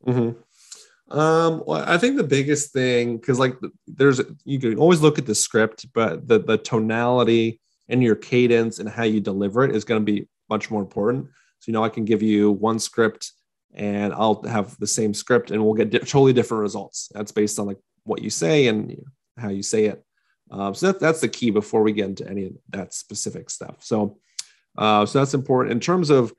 Mhm. 0.06 0.36
Um, 1.10 1.62
well, 1.66 1.84
I 1.86 1.98
think 1.98 2.16
the 2.16 2.24
biggest 2.24 2.72
thing, 2.72 3.18
because 3.18 3.38
like 3.38 3.56
there's 3.86 4.20
you 4.44 4.58
can 4.58 4.78
always 4.78 5.00
look 5.00 5.18
at 5.18 5.26
the 5.26 5.34
script, 5.34 5.86
but 5.92 6.26
the 6.26 6.38
the 6.38 6.56
tonality 6.56 7.60
and 7.88 8.02
your 8.02 8.16
cadence 8.16 8.78
and 8.78 8.88
how 8.88 9.04
you 9.04 9.20
deliver 9.20 9.64
it 9.64 9.76
is 9.76 9.84
going 9.84 10.00
to 10.00 10.12
be 10.12 10.26
much 10.48 10.70
more 10.70 10.80
important. 10.80 11.26
So 11.58 11.68
you 11.68 11.72
know, 11.72 11.84
I 11.84 11.90
can 11.90 12.04
give 12.04 12.22
you 12.22 12.52
one 12.52 12.78
script 12.78 13.32
and 13.74 14.12
I'll 14.14 14.42
have 14.44 14.78
the 14.78 14.86
same 14.86 15.12
script 15.12 15.50
and 15.50 15.62
we'll 15.62 15.74
get 15.74 15.90
di- 15.90 15.98
totally 15.98 16.32
different 16.32 16.62
results. 16.62 17.10
That's 17.12 17.32
based 17.32 17.58
on 17.58 17.66
like 17.66 17.78
what 18.04 18.22
you 18.22 18.30
say 18.30 18.68
and 18.68 19.02
how 19.36 19.50
you 19.50 19.62
say 19.62 19.86
it. 19.86 20.02
Um, 20.50 20.74
so 20.74 20.86
that, 20.86 21.00
that's 21.00 21.20
the 21.20 21.28
key 21.28 21.50
before 21.50 21.82
we 21.82 21.92
get 21.92 22.06
into 22.06 22.28
any 22.28 22.46
of 22.46 22.52
that 22.70 22.94
specific 22.94 23.50
stuff. 23.50 23.76
So, 23.80 24.18
uh, 24.78 25.04
so 25.06 25.18
that's 25.18 25.34
important 25.34 25.72
in 25.72 25.80
terms 25.80 26.10
of 26.10 26.32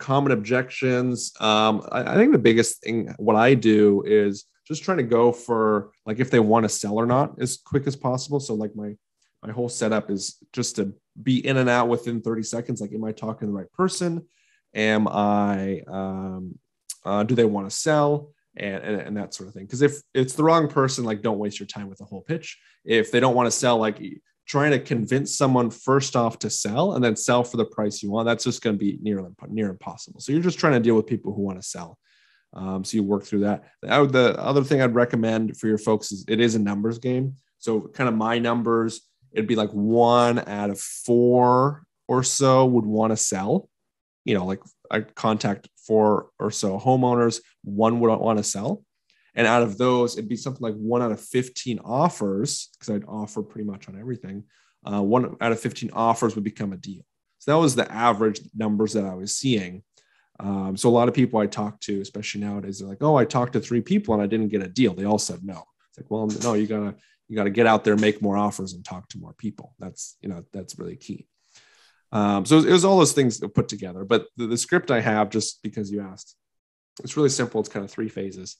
common 0.00 0.32
objections. 0.32 1.32
Um, 1.38 1.86
I, 1.92 2.14
I 2.14 2.14
think 2.16 2.32
the 2.32 2.38
biggest 2.38 2.82
thing, 2.82 3.14
what 3.18 3.36
I 3.36 3.54
do 3.54 4.02
is 4.04 4.46
just 4.66 4.82
trying 4.82 4.98
to 4.98 5.04
go 5.04 5.30
for 5.30 5.90
like 6.06 6.18
if 6.18 6.30
they 6.30 6.40
want 6.40 6.64
to 6.64 6.68
sell 6.68 6.94
or 6.94 7.06
not 7.06 7.40
as 7.40 7.58
quick 7.58 7.86
as 7.86 7.94
possible. 7.94 8.40
So 8.40 8.54
like 8.54 8.74
my 8.74 8.96
my 9.42 9.52
whole 9.52 9.68
setup 9.68 10.10
is 10.10 10.36
just 10.52 10.76
to 10.76 10.92
be 11.22 11.46
in 11.46 11.56
and 11.56 11.68
out 11.68 11.88
within 11.88 12.20
30 12.20 12.42
seconds. 12.42 12.80
Like, 12.80 12.92
am 12.92 13.04
I 13.04 13.12
talking 13.12 13.40
to 13.40 13.46
the 13.46 13.56
right 13.56 13.72
person? 13.72 14.26
Am 14.74 15.08
I 15.08 15.82
um, 15.86 16.58
uh, 17.04 17.22
do 17.22 17.34
they 17.34 17.46
want 17.46 17.70
to 17.70 17.74
sell? 17.74 18.32
And, 18.56 18.82
and, 18.82 19.00
and 19.00 19.16
that 19.16 19.32
sort 19.32 19.48
of 19.48 19.54
thing. 19.54 19.64
Because 19.64 19.80
if 19.80 20.02
it's 20.12 20.34
the 20.34 20.42
wrong 20.42 20.68
person, 20.68 21.04
like 21.04 21.22
don't 21.22 21.38
waste 21.38 21.60
your 21.60 21.68
time 21.68 21.88
with 21.88 21.98
the 21.98 22.04
whole 22.04 22.20
pitch. 22.20 22.58
If 22.84 23.12
they 23.12 23.20
don't 23.20 23.36
want 23.36 23.46
to 23.46 23.50
sell, 23.52 23.78
like 23.78 24.02
trying 24.50 24.72
to 24.72 24.80
convince 24.80 25.36
someone 25.36 25.70
first 25.70 26.16
off 26.16 26.36
to 26.36 26.50
sell 26.50 26.94
and 26.94 27.04
then 27.04 27.14
sell 27.14 27.44
for 27.44 27.56
the 27.56 27.64
price 27.64 28.02
you 28.02 28.10
want, 28.10 28.26
that's 28.26 28.42
just 28.42 28.62
going 28.62 28.74
to 28.74 28.78
be 28.78 28.98
near 29.00 29.24
near 29.46 29.70
impossible. 29.70 30.18
So 30.18 30.32
you're 30.32 30.42
just 30.42 30.58
trying 30.58 30.72
to 30.72 30.80
deal 30.80 30.96
with 30.96 31.06
people 31.06 31.32
who 31.32 31.42
want 31.42 31.62
to 31.62 31.68
sell. 31.68 31.96
Um, 32.52 32.82
so 32.82 32.96
you 32.96 33.04
work 33.04 33.22
through 33.22 33.40
that. 33.40 33.62
The 33.80 34.34
other 34.36 34.64
thing 34.64 34.82
I'd 34.82 34.96
recommend 34.96 35.56
for 35.56 35.68
your 35.68 35.78
folks 35.78 36.10
is 36.10 36.24
it 36.26 36.40
is 36.40 36.56
a 36.56 36.58
numbers 36.58 36.98
game. 36.98 37.36
So 37.58 37.80
kind 37.80 38.08
of 38.08 38.16
my 38.16 38.40
numbers, 38.40 39.02
it'd 39.30 39.46
be 39.46 39.54
like 39.54 39.70
one 39.70 40.40
out 40.40 40.70
of 40.70 40.80
four 40.80 41.84
or 42.08 42.24
so 42.24 42.66
would 42.66 42.86
want 42.86 43.12
to 43.12 43.16
sell. 43.16 43.68
You 44.24 44.34
know, 44.34 44.46
like 44.46 44.62
I 44.90 45.02
contact 45.02 45.68
four 45.86 46.30
or 46.40 46.50
so 46.50 46.76
homeowners, 46.76 47.40
one 47.62 48.00
would 48.00 48.10
want 48.16 48.38
to 48.38 48.44
sell. 48.44 48.82
And 49.40 49.46
out 49.46 49.62
of 49.62 49.78
those, 49.78 50.18
it'd 50.18 50.28
be 50.28 50.36
something 50.36 50.60
like 50.60 50.74
one 50.74 51.00
out 51.00 51.12
of 51.12 51.18
15 51.18 51.78
offers, 51.78 52.68
because 52.74 52.94
I'd 52.94 53.08
offer 53.08 53.42
pretty 53.42 53.66
much 53.66 53.88
on 53.88 53.98
everything. 53.98 54.44
Uh, 54.84 55.00
one 55.00 55.34
out 55.40 55.50
of 55.50 55.58
15 55.58 55.92
offers 55.94 56.34
would 56.34 56.44
become 56.44 56.74
a 56.74 56.76
deal. 56.76 57.00
So 57.38 57.52
that 57.52 57.58
was 57.58 57.74
the 57.74 57.90
average 57.90 58.42
numbers 58.54 58.92
that 58.92 59.06
I 59.06 59.14
was 59.14 59.34
seeing. 59.34 59.82
Um, 60.40 60.76
so 60.76 60.90
a 60.90 60.92
lot 60.92 61.08
of 61.08 61.14
people 61.14 61.40
I 61.40 61.46
talk 61.46 61.80
to, 61.80 62.02
especially 62.02 62.42
nowadays, 62.42 62.80
they're 62.80 62.88
like, 62.88 63.02
"Oh, 63.02 63.16
I 63.16 63.24
talked 63.24 63.54
to 63.54 63.60
three 63.60 63.80
people 63.80 64.12
and 64.12 64.22
I 64.22 64.26
didn't 64.26 64.48
get 64.48 64.62
a 64.62 64.68
deal." 64.68 64.92
They 64.92 65.06
all 65.06 65.18
said 65.18 65.42
no. 65.42 65.64
It's 65.88 65.96
like, 65.96 66.10
well, 66.10 66.26
no, 66.42 66.52
you 66.52 66.66
gotta 66.66 66.94
you 67.28 67.36
gotta 67.36 67.48
get 67.48 67.66
out 67.66 67.82
there, 67.82 67.96
make 67.96 68.20
more 68.20 68.36
offers, 68.36 68.74
and 68.74 68.84
talk 68.84 69.08
to 69.08 69.18
more 69.18 69.32
people. 69.32 69.74
That's 69.78 70.18
you 70.20 70.28
know 70.28 70.44
that's 70.52 70.78
really 70.78 70.96
key. 70.96 71.28
Um, 72.12 72.44
so 72.44 72.58
it 72.58 72.70
was, 72.70 72.84
all 72.84 72.98
those 72.98 73.14
things 73.14 73.40
put 73.54 73.68
together. 73.68 74.04
But 74.04 74.26
the, 74.36 74.48
the 74.48 74.58
script 74.58 74.90
I 74.90 75.00
have, 75.00 75.30
just 75.30 75.62
because 75.62 75.90
you 75.90 76.02
asked, 76.02 76.36
it's 77.02 77.16
really 77.16 77.30
simple. 77.30 77.60
It's 77.60 77.70
kind 77.70 77.86
of 77.86 77.90
three 77.90 78.10
phases. 78.10 78.56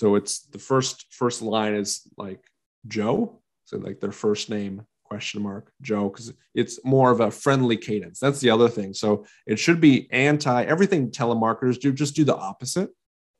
So 0.00 0.14
it's 0.14 0.46
the 0.46 0.58
first 0.58 1.12
first 1.12 1.42
line 1.42 1.74
is 1.74 2.08
like 2.16 2.40
Joe, 2.88 3.42
so 3.66 3.76
like 3.76 4.00
their 4.00 4.12
first 4.12 4.48
name 4.48 4.86
question 5.04 5.42
mark 5.42 5.70
Joe 5.82 6.08
because 6.08 6.32
it's 6.54 6.82
more 6.86 7.10
of 7.10 7.20
a 7.20 7.30
friendly 7.30 7.76
cadence. 7.76 8.18
That's 8.18 8.40
the 8.40 8.48
other 8.48 8.70
thing. 8.70 8.94
So 8.94 9.26
it 9.46 9.58
should 9.58 9.78
be 9.78 10.10
anti 10.10 10.64
everything 10.64 11.10
telemarketers 11.10 11.78
do. 11.78 11.92
Just 11.92 12.16
do 12.16 12.24
the 12.24 12.34
opposite. 12.34 12.88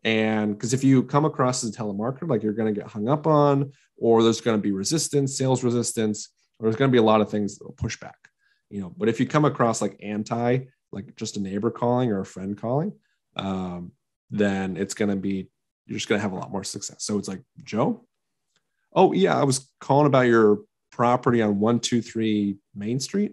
And 0.04 0.52
because 0.52 0.74
if 0.74 0.84
you 0.84 1.02
come 1.02 1.24
across 1.24 1.64
as 1.64 1.74
a 1.74 1.78
telemarketer, 1.78 2.28
like 2.28 2.42
you're 2.42 2.52
going 2.52 2.74
to 2.74 2.78
get 2.78 2.90
hung 2.90 3.08
up 3.08 3.26
on, 3.26 3.72
or 3.96 4.22
there's 4.22 4.42
going 4.42 4.58
to 4.58 4.62
be 4.62 4.72
resistance, 4.72 5.38
sales 5.38 5.64
resistance, 5.64 6.28
or 6.58 6.64
there's 6.64 6.76
going 6.76 6.90
to 6.90 6.92
be 6.92 6.98
a 6.98 7.10
lot 7.10 7.22
of 7.22 7.30
things 7.30 7.56
that 7.56 7.64
will 7.64 7.72
push 7.72 7.98
back. 7.98 8.18
You 8.68 8.82
know, 8.82 8.94
but 8.98 9.08
if 9.08 9.18
you 9.18 9.24
come 9.24 9.46
across 9.46 9.80
like 9.80 9.96
anti, 10.02 10.58
like 10.92 11.16
just 11.16 11.38
a 11.38 11.40
neighbor 11.40 11.70
calling 11.70 12.12
or 12.12 12.20
a 12.20 12.26
friend 12.26 12.60
calling, 12.60 12.92
um, 13.36 13.92
then 14.30 14.76
it's 14.76 14.92
going 14.92 15.08
to 15.10 15.16
be 15.16 15.48
you're 15.90 15.98
just 15.98 16.08
going 16.08 16.20
to 16.20 16.22
have 16.22 16.32
a 16.32 16.36
lot 16.36 16.52
more 16.52 16.62
success. 16.62 17.02
So 17.02 17.18
it's 17.18 17.26
like 17.26 17.42
Joe. 17.64 18.06
Oh 18.94 19.12
yeah, 19.12 19.38
I 19.38 19.42
was 19.42 19.68
calling 19.80 20.06
about 20.06 20.28
your 20.28 20.60
property 20.92 21.42
on 21.42 21.58
one 21.58 21.80
two 21.80 22.00
three 22.00 22.58
Main 22.76 23.00
Street. 23.00 23.32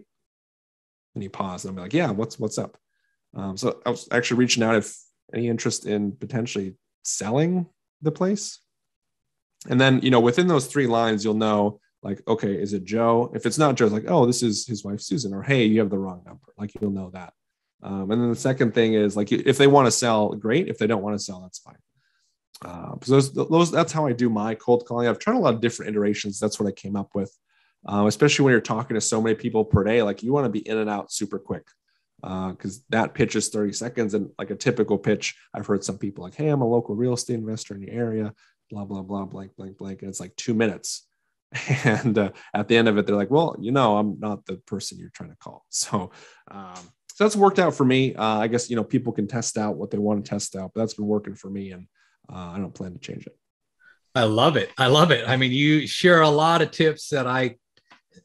And 1.14 1.22
he 1.22 1.28
paused, 1.28 1.64
and 1.64 1.76
I'm 1.76 1.82
like, 1.82 1.94
yeah, 1.94 2.10
what's 2.10 2.38
what's 2.38 2.58
up? 2.58 2.76
Um, 3.34 3.56
so 3.56 3.80
I 3.86 3.90
was 3.90 4.08
actually 4.10 4.38
reaching 4.38 4.64
out 4.64 4.74
if 4.74 4.96
any 5.32 5.48
interest 5.48 5.86
in 5.86 6.12
potentially 6.12 6.74
selling 7.04 7.66
the 8.02 8.10
place. 8.10 8.58
And 9.68 9.80
then 9.80 10.00
you 10.02 10.10
know 10.10 10.20
within 10.20 10.48
those 10.48 10.66
three 10.66 10.88
lines, 10.88 11.24
you'll 11.24 11.34
know 11.34 11.80
like, 12.02 12.20
okay, 12.26 12.54
is 12.54 12.72
it 12.72 12.84
Joe? 12.84 13.30
If 13.34 13.46
it's 13.46 13.58
not 13.58 13.76
Joe, 13.76 13.86
it's 13.86 13.94
like, 13.94 14.08
oh, 14.10 14.26
this 14.26 14.42
is 14.42 14.66
his 14.66 14.84
wife 14.84 15.00
Susan, 15.00 15.32
or 15.32 15.42
hey, 15.42 15.64
you 15.64 15.78
have 15.78 15.90
the 15.90 15.98
wrong 15.98 16.22
number. 16.26 16.52
Like 16.56 16.72
you'll 16.80 16.90
know 16.90 17.10
that. 17.10 17.32
Um, 17.84 18.10
and 18.10 18.20
then 18.20 18.30
the 18.30 18.36
second 18.36 18.74
thing 18.74 18.94
is 18.94 19.16
like 19.16 19.30
if 19.30 19.58
they 19.58 19.68
want 19.68 19.86
to 19.86 19.92
sell, 19.92 20.30
great. 20.30 20.66
If 20.66 20.78
they 20.78 20.88
don't 20.88 21.02
want 21.02 21.16
to 21.16 21.22
sell, 21.22 21.40
that's 21.40 21.60
fine. 21.60 21.78
Uh, 22.64 22.94
so 23.02 23.12
those, 23.12 23.32
those, 23.32 23.70
that's 23.70 23.92
how 23.92 24.06
I 24.06 24.12
do 24.12 24.28
my 24.28 24.54
cold 24.54 24.84
calling. 24.86 25.08
I've 25.08 25.18
tried 25.18 25.36
a 25.36 25.40
lot 25.40 25.54
of 25.54 25.60
different 25.60 25.90
iterations. 25.90 26.38
That's 26.38 26.58
what 26.58 26.68
I 26.68 26.72
came 26.72 26.96
up 26.96 27.10
with, 27.14 27.36
uh, 27.86 28.04
especially 28.06 28.44
when 28.44 28.52
you're 28.52 28.60
talking 28.60 28.94
to 28.94 29.00
so 29.00 29.20
many 29.20 29.36
people 29.36 29.64
per 29.64 29.84
day. 29.84 30.02
Like 30.02 30.22
you 30.22 30.32
want 30.32 30.44
to 30.44 30.50
be 30.50 30.66
in 30.66 30.78
and 30.78 30.90
out 30.90 31.12
super 31.12 31.38
quick 31.38 31.66
because 32.20 32.78
uh, 32.78 32.82
that 32.90 33.14
pitch 33.14 33.36
is 33.36 33.48
30 33.48 33.72
seconds. 33.72 34.14
And 34.14 34.30
like 34.38 34.50
a 34.50 34.56
typical 34.56 34.98
pitch, 34.98 35.36
I've 35.54 35.66
heard 35.66 35.84
some 35.84 35.98
people 35.98 36.24
like, 36.24 36.34
"Hey, 36.34 36.48
I'm 36.48 36.62
a 36.62 36.68
local 36.68 36.96
real 36.96 37.14
estate 37.14 37.34
investor 37.34 37.74
in 37.74 37.80
the 37.80 37.90
area." 37.90 38.34
Blah 38.70 38.84
blah 38.84 39.02
blah 39.02 39.24
blank 39.24 39.56
blank 39.56 39.78
blank, 39.78 40.02
and 40.02 40.10
it's 40.10 40.20
like 40.20 40.36
two 40.36 40.54
minutes. 40.54 41.06
And 41.84 42.18
uh, 42.18 42.32
at 42.52 42.68
the 42.68 42.76
end 42.76 42.88
of 42.88 42.98
it, 42.98 43.06
they're 43.06 43.16
like, 43.16 43.30
"Well, 43.30 43.56
you 43.60 43.70
know, 43.70 43.96
I'm 43.96 44.18
not 44.18 44.44
the 44.46 44.56
person 44.56 44.98
you're 44.98 45.10
trying 45.10 45.30
to 45.30 45.36
call." 45.36 45.64
So. 45.70 46.10
Um, 46.50 46.74
so 47.14 47.24
that's 47.24 47.34
worked 47.34 47.58
out 47.58 47.74
for 47.74 47.84
me. 47.84 48.14
Uh, 48.14 48.38
I 48.38 48.46
guess 48.46 48.70
you 48.70 48.76
know 48.76 48.84
people 48.84 49.12
can 49.12 49.26
test 49.26 49.58
out 49.58 49.74
what 49.74 49.90
they 49.90 49.98
want 49.98 50.24
to 50.24 50.28
test 50.28 50.54
out, 50.54 50.70
but 50.72 50.80
that's 50.80 50.94
been 50.94 51.06
working 51.06 51.34
for 51.34 51.50
me, 51.50 51.72
and 51.72 51.88
uh, 52.32 52.52
I 52.54 52.58
don't 52.58 52.74
plan 52.74 52.92
to 52.92 52.98
change 52.98 53.26
it. 53.26 53.36
I 54.14 54.24
love 54.24 54.56
it. 54.56 54.70
I 54.78 54.86
love 54.88 55.10
it. 55.10 55.28
I 55.28 55.36
mean, 55.36 55.52
you 55.52 55.86
share 55.86 56.22
a 56.22 56.28
lot 56.28 56.62
of 56.62 56.70
tips 56.70 57.10
that 57.10 57.26
I 57.26 57.56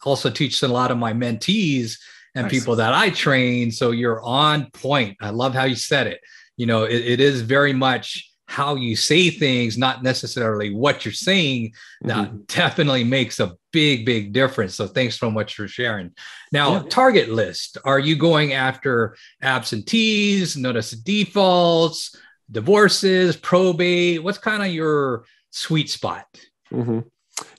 also 0.04 0.30
teach 0.30 0.60
to 0.60 0.66
a 0.66 0.68
lot 0.68 0.92
of 0.92 0.98
my 0.98 1.14
mentees 1.14 1.98
and 2.36 2.46
nice. 2.46 2.52
people 2.52 2.78
that 2.78 2.94
I 2.94 3.10
train. 3.10 3.72
So 3.72 3.92
you're 3.92 4.22
on 4.22 4.72
point. 4.72 5.18
I 5.22 5.30
love 5.30 5.54
how 5.54 5.66
you 5.66 5.76
said 5.76 6.08
it. 6.08 6.20
You 6.58 6.66
know, 6.66 6.84
it, 6.84 6.96
it 6.96 7.20
is 7.20 7.42
very 7.42 7.74
much 7.74 8.30
how 8.48 8.76
you 8.76 8.96
say 8.96 9.30
things, 9.30 9.78
not 9.78 10.04
necessarily 10.04 10.74
what 10.74 11.06
you're 11.06 11.12
saying, 11.12 11.74
that 12.02 12.28
mm-hmm. 12.28 12.38
definitely 12.48 13.04
makes 13.04 13.40
a 13.40 13.54
big, 13.72 14.06
big 14.06 14.32
difference. 14.32 14.76
So 14.76 14.86
thanks 14.86 15.18
so 15.18 15.32
much 15.32 15.56
for 15.56 15.68
sharing. 15.68 16.12
Now, 16.52 16.74
yeah. 16.74 16.84
target 16.90 17.30
list. 17.30 17.78
Are 17.84 17.98
you 17.98 18.16
going 18.16 18.54
after 18.54 19.16
absentees, 19.42 20.56
notice 20.56 20.92
defaults, 20.92 22.16
divorces, 22.54 23.36
probate? 23.36 24.24
What's 24.24 24.38
kind 24.38 24.64
of 24.64 24.70
your 24.70 25.26
sweet 25.50 25.90
spot? 25.90 26.26
Mm-hmm. 26.72 27.00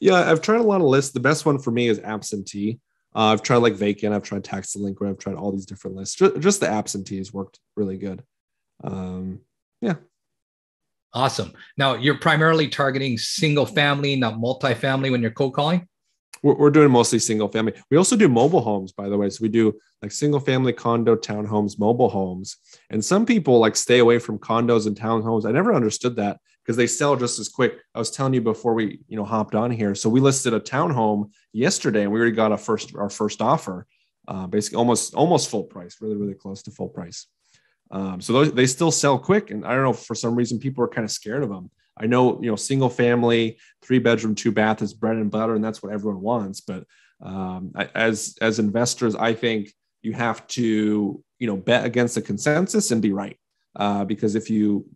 Yeah, 0.01 0.31
I've 0.31 0.41
tried 0.41 0.61
a 0.61 0.65
lot 0.65 0.81
of 0.81 0.87
lists. 0.87 1.13
The 1.13 1.21
best 1.21 1.45
one 1.45 1.59
for 1.59 1.71
me 1.71 1.89
is 1.89 1.99
absentee. 1.99 2.81
Uh, 3.15 3.27
I've 3.27 3.43
tried 3.43 3.59
like 3.59 3.75
vacant. 3.75 4.15
I've 4.15 4.23
tried 4.23 4.45
tax 4.45 4.73
delinquent. 4.73 5.13
I've 5.13 5.19
tried 5.19 5.37
all 5.37 5.53
these 5.53 5.67
different 5.67 5.97
lists. 5.97 6.17
Just, 6.17 6.41
just 6.41 6.61
the 6.61 6.69
absentees 6.69 7.33
worked 7.33 7.61
really 7.77 7.99
good. 7.99 8.23
Um, 8.83 9.41
yeah. 9.81 9.95
Awesome. 11.13 11.53
Now 11.77 11.95
you're 11.95 12.19
primarily 12.19 12.69
targeting 12.69 13.19
single 13.19 13.67
family, 13.67 14.17
not 14.17 14.35
multifamily 14.35 15.11
when 15.11 15.23
you're 15.23 15.31
cold 15.31 15.55
calling? 15.55 15.89
We're, 16.43 16.55
we're 16.55 16.71
doing 16.71 16.91
mostly 16.91 17.19
single 17.19 17.49
family. 17.49 17.75
We 17.91 17.97
also 17.97 18.17
do 18.17 18.29
mobile 18.29 18.61
homes, 18.61 18.93
by 18.93 19.09
the 19.09 19.17
way. 19.17 19.31
So 19.31 19.43
we 19.43 19.49
do 19.49 19.75
like 20.03 20.13
single 20.13 20.41
family 20.41 20.73
condo, 20.73 21.17
townhomes, 21.17 21.79
mobile 21.79 22.09
homes. 22.09 22.57
And 22.91 23.05
some 23.05 23.27
people 23.27 23.59
like 23.59 23.77
stay 23.77 23.99
away 23.99 24.19
from 24.19 24.39
condos 24.39 24.87
and 24.87 24.97
townhomes. 24.97 25.47
I 25.47 25.53
never 25.53 25.75
understood 25.75 26.17
that 26.17 26.39
because 26.63 26.77
they 26.77 26.87
sell 26.87 27.17
just 27.17 27.39
as 27.39 27.49
quick. 27.49 27.79
I 27.95 27.99
was 27.99 28.11
telling 28.11 28.35
you 28.35 28.41
before 28.41 28.75
we, 28.75 29.01
you 29.09 29.17
know, 29.17 29.25
hopped 29.25 29.55
on 29.55 29.71
here. 29.71 29.95
So 29.95 30.09
we 30.09 30.21
listed 30.21 30.55
a 30.55 30.61
townhome 30.61 31.31
yesterday 31.53 32.03
and 32.03 32.13
we 32.13 32.19
already 32.19 32.35
got 32.35 32.53
a 32.53 32.57
first 32.57 32.95
our 32.97 33.11
first 33.11 33.43
offer, 33.43 33.87
uh, 34.29 34.47
basically 34.47 34.79
almost 34.79 35.15
almost 35.15 35.51
full 35.51 35.65
price, 35.65 35.97
really, 36.01 36.17
really 36.17 36.35
close 36.35 36.63
to 36.63 36.71
full 36.71 36.89
price. 36.89 37.27
Um, 37.91 38.21
so 38.21 38.33
those, 38.33 38.53
they 38.53 38.67
still 38.67 38.91
sell 38.91 39.19
quick. 39.19 39.51
And 39.51 39.65
I 39.65 39.75
don't 39.75 39.85
know, 39.85 39.93
for 39.93 40.15
some 40.15 40.35
reason, 40.35 40.59
people 40.59 40.83
are 40.85 40.89
kind 40.89 41.05
of 41.05 41.11
scared 41.11 41.43
of 41.43 41.49
them. 41.51 41.71
I 41.97 42.07
know, 42.07 42.41
you 42.43 42.51
know, 42.51 42.57
single 42.57 42.91
family, 42.91 43.59
three 43.83 43.99
bedroom, 43.99 44.35
two 44.35 44.53
bath 44.53 44.83
is 44.83 44.95
bread 44.95 45.17
and 45.17 45.31
butter, 45.31 45.55
and 45.55 45.65
that's 45.65 45.83
what 45.83 45.93
everyone 45.93 46.21
wants. 46.21 46.61
But 46.61 46.85
um, 47.23 47.73
as 47.95 48.37
as 48.41 48.59
investors, 48.59 49.15
I 49.15 49.35
think 49.35 49.73
you 50.03 50.13
have 50.13 50.47
to, 50.49 51.23
you 51.39 51.47
know, 51.47 51.57
bet 51.57 51.85
against 51.85 52.17
the 52.17 52.23
consensus 52.23 52.91
and 52.91 53.01
be 53.01 53.13
right. 53.13 53.39
Uh, 53.77 54.05
because 54.05 54.35
if 54.35 54.51
you, 54.51 54.87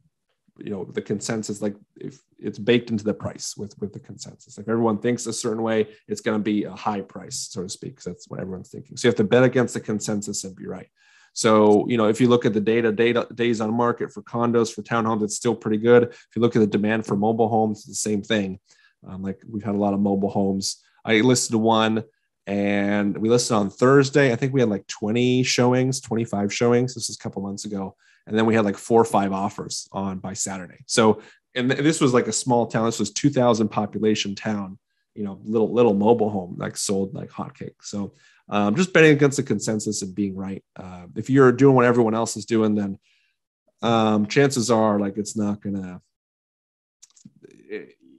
you 0.58 0.70
know, 0.70 0.84
the 0.84 1.02
consensus, 1.02 1.62
like 1.62 1.76
if 1.96 2.20
it's 2.38 2.58
baked 2.58 2.90
into 2.90 3.04
the 3.04 3.14
price 3.14 3.56
with 3.56 3.78
with 3.80 3.92
the 3.92 4.00
consensus, 4.00 4.58
if 4.58 4.68
everyone 4.68 4.98
thinks 4.98 5.26
a 5.26 5.32
certain 5.32 5.62
way, 5.62 5.86
it's 6.08 6.20
going 6.20 6.38
to 6.38 6.42
be 6.42 6.64
a 6.64 6.72
high 6.72 7.00
price, 7.00 7.48
so 7.50 7.62
to 7.62 7.68
speak, 7.68 7.92
because 7.92 8.04
that's 8.04 8.28
what 8.28 8.40
everyone's 8.40 8.70
thinking. 8.70 8.96
So 8.96 9.06
you 9.06 9.10
have 9.10 9.16
to 9.16 9.24
bet 9.24 9.44
against 9.44 9.74
the 9.74 9.80
consensus 9.80 10.44
and 10.44 10.56
be 10.56 10.66
right. 10.66 10.88
So, 11.32 11.86
you 11.88 11.96
know, 11.96 12.08
if 12.08 12.20
you 12.20 12.28
look 12.28 12.44
at 12.44 12.52
the 12.52 12.60
data, 12.60 12.90
data 12.90 13.26
days 13.34 13.60
on 13.60 13.72
market 13.72 14.12
for 14.12 14.22
condos, 14.22 14.74
for 14.74 14.82
townhomes, 14.82 15.22
it's 15.22 15.36
still 15.36 15.54
pretty 15.54 15.78
good. 15.78 16.04
If 16.04 16.28
you 16.34 16.42
look 16.42 16.56
at 16.56 16.60
the 16.60 16.66
demand 16.66 17.06
for 17.06 17.16
mobile 17.16 17.48
homes, 17.48 17.84
the 17.84 17.94
same 17.94 18.22
thing. 18.22 18.58
Um, 19.06 19.22
like 19.22 19.40
we've 19.48 19.62
had 19.62 19.74
a 19.74 19.78
lot 19.78 19.94
of 19.94 20.00
mobile 20.00 20.30
homes. 20.30 20.82
I 21.04 21.20
listed 21.20 21.54
one 21.54 22.04
and 22.46 23.16
we 23.18 23.28
listed 23.28 23.56
on 23.56 23.70
Thursday. 23.70 24.32
I 24.32 24.36
think 24.36 24.52
we 24.52 24.60
had 24.60 24.70
like 24.70 24.86
20 24.86 25.42
showings, 25.42 26.00
25 26.00 26.52
showings. 26.52 26.94
This 26.94 27.08
was 27.08 27.16
a 27.16 27.22
couple 27.22 27.42
months 27.42 27.64
ago. 27.64 27.94
And 28.26 28.36
then 28.36 28.46
we 28.46 28.54
had 28.54 28.64
like 28.64 28.76
four 28.76 29.00
or 29.00 29.06
five 29.06 29.32
offers 29.32 29.88
on 29.92 30.18
by 30.18 30.32
Saturday. 30.32 30.84
So, 30.86 31.22
and 31.54 31.70
this 31.70 32.00
was 32.00 32.12
like 32.12 32.26
a 32.26 32.32
small 32.32 32.66
town. 32.66 32.86
This 32.86 32.98
was 32.98 33.10
2000 33.10 33.68
population 33.68 34.34
town, 34.34 34.78
you 35.18 35.24
know, 35.24 35.40
little, 35.44 35.72
little 35.72 35.94
mobile 35.94 36.30
home 36.30 36.54
like 36.58 36.76
sold 36.76 37.12
like 37.12 37.28
hotcakes. 37.28 37.82
So 37.82 38.14
um, 38.48 38.76
just 38.76 38.92
betting 38.92 39.10
against 39.10 39.36
the 39.36 39.42
consensus 39.42 40.00
and 40.00 40.14
being 40.14 40.36
right. 40.36 40.62
Uh, 40.76 41.06
if 41.16 41.28
you're 41.28 41.50
doing 41.50 41.74
what 41.74 41.84
everyone 41.84 42.14
else 42.14 42.36
is 42.36 42.44
doing, 42.44 42.76
then 42.76 43.00
um, 43.82 44.26
chances 44.26 44.70
are 44.70 45.00
like 45.00 45.18
it's 45.18 45.36
not 45.36 45.60
gonna, 45.60 46.00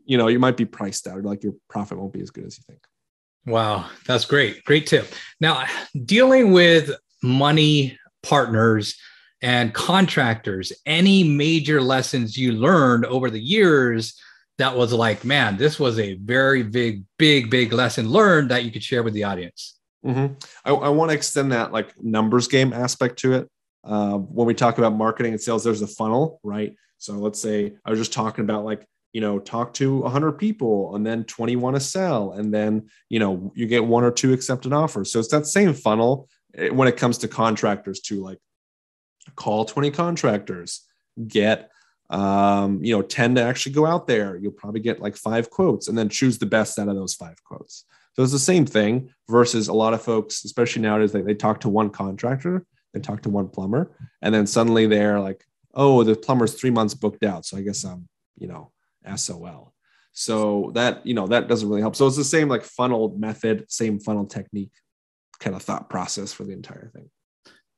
you 0.05 0.17
know, 0.17 0.27
you 0.27 0.39
might 0.39 0.57
be 0.57 0.65
priced 0.65 1.07
out. 1.07 1.23
Like 1.23 1.41
your 1.41 1.53
profit 1.69 1.97
won't 1.97 2.11
be 2.11 2.21
as 2.21 2.31
good 2.31 2.45
as 2.45 2.57
you 2.57 2.65
think. 2.67 2.81
Wow, 3.45 3.89
that's 4.05 4.25
great. 4.25 4.65
Great 4.65 4.85
tip. 4.85 5.07
Now, 5.39 5.65
dealing 6.05 6.51
with 6.51 6.91
money 7.23 7.97
partners 8.23 8.97
and 9.41 9.73
contractors, 9.73 10.73
any 10.85 11.23
major 11.23 11.81
lessons 11.81 12.37
you 12.37 12.51
learned 12.51 13.05
over 13.05 13.29
the 13.29 13.39
years 13.39 14.19
that 14.59 14.75
was 14.75 14.93
like, 14.93 15.23
man, 15.23 15.55
this 15.55 15.79
was 15.79 15.97
a 15.99 16.15
very 16.15 16.63
big, 16.63 17.03
big, 17.17 17.49
big 17.49 17.71
lesson 17.71 18.09
learned 18.09 18.51
that 18.51 18.65
you 18.65 18.71
could 18.71 18.83
share 18.83 19.03
with 19.03 19.13
the 19.13 19.23
audience? 19.23 19.79
Mm-hmm. 20.05 20.33
I, 20.65 20.71
I 20.71 20.89
want 20.89 21.11
to 21.11 21.15
extend 21.15 21.53
that 21.53 21.71
like 21.71 21.93
numbers 22.01 22.47
game 22.47 22.73
aspect 22.73 23.19
to 23.19 23.33
it. 23.33 23.49
Uh, 23.85 24.17
when 24.17 24.45
we 24.45 24.53
talk 24.53 24.77
about 24.77 24.93
marketing 24.93 25.31
and 25.31 25.41
sales, 25.41 25.63
there's 25.63 25.81
a 25.81 25.87
funnel, 25.87 26.41
right? 26.43 26.75
So 26.97 27.13
let's 27.13 27.41
say 27.41 27.73
I 27.85 27.89
was 27.89 27.99
just 27.99 28.11
talking 28.11 28.43
about 28.43 28.65
like, 28.65 28.85
you 29.13 29.21
know, 29.21 29.39
talk 29.39 29.73
to 29.75 29.99
100 30.01 30.33
people 30.33 30.93
and 30.93 31.05
then 31.07 31.23
20 31.23 31.55
want 31.55 31.77
to 31.77 31.79
sell. 31.79 32.33
And 32.33 32.53
then, 32.53 32.89
you 33.07 33.19
know, 33.19 33.53
you 33.55 33.65
get 33.65 33.85
one 33.85 34.03
or 34.03 34.11
two 34.11 34.33
accepted 34.33 34.73
offers. 34.73 35.11
So 35.11 35.19
it's 35.19 35.29
that 35.29 35.47
same 35.47 35.73
funnel 35.73 36.27
eh, 36.55 36.69
when 36.69 36.89
it 36.89 36.97
comes 36.97 37.17
to 37.19 37.29
contractors 37.29 38.01
to 38.01 38.21
like 38.21 38.39
call 39.35 39.63
20 39.63 39.89
contractors, 39.91 40.85
get, 41.27 41.71
um, 42.09 42.83
you 42.83 42.95
know, 42.95 43.01
10 43.01 43.35
to 43.35 43.41
actually 43.41 43.73
go 43.73 43.85
out 43.85 44.07
there. 44.07 44.35
You'll 44.37 44.51
probably 44.51 44.81
get 44.81 45.01
like 45.01 45.15
five 45.15 45.49
quotes 45.49 45.87
and 45.87 45.97
then 45.97 46.09
choose 46.09 46.37
the 46.37 46.45
best 46.45 46.79
out 46.79 46.87
of 46.87 46.95
those 46.95 47.13
five 47.13 47.43
quotes. 47.43 47.85
So 48.15 48.23
it's 48.23 48.31
the 48.31 48.39
same 48.39 48.65
thing 48.65 49.11
versus 49.29 49.67
a 49.67 49.73
lot 49.73 49.93
of 49.93 50.01
folks, 50.01 50.43
especially 50.43 50.81
nowadays, 50.81 51.11
they, 51.11 51.21
they 51.21 51.35
talk 51.35 51.61
to 51.61 51.69
one 51.69 51.89
contractor, 51.89 52.65
they 52.93 52.99
talk 52.99 53.21
to 53.23 53.29
one 53.29 53.47
plumber, 53.47 53.91
and 54.21 54.33
then 54.33 54.47
suddenly 54.47 54.87
they're 54.87 55.19
like, 55.19 55.45
oh, 55.73 56.03
the 56.03 56.15
plumber's 56.15 56.55
three 56.55 56.71
months 56.71 56.95
booked 56.95 57.23
out. 57.23 57.45
So 57.45 57.57
I 57.57 57.61
guess 57.61 57.83
I'm, 57.83 58.09
you 58.37 58.47
know, 58.47 58.71
SOL. 59.15 59.73
So 60.11 60.71
that, 60.73 61.05
you 61.05 61.13
know, 61.13 61.27
that 61.27 61.47
doesn't 61.47 61.69
really 61.69 61.81
help. 61.81 61.95
So 61.95 62.07
it's 62.07 62.17
the 62.17 62.23
same 62.23 62.49
like 62.49 62.63
funnel 62.63 63.15
method, 63.17 63.71
same 63.71 63.99
funnel 63.99 64.25
technique 64.25 64.73
kind 65.39 65.55
of 65.55 65.61
thought 65.61 65.89
process 65.89 66.33
for 66.33 66.43
the 66.43 66.51
entire 66.51 66.89
thing. 66.93 67.09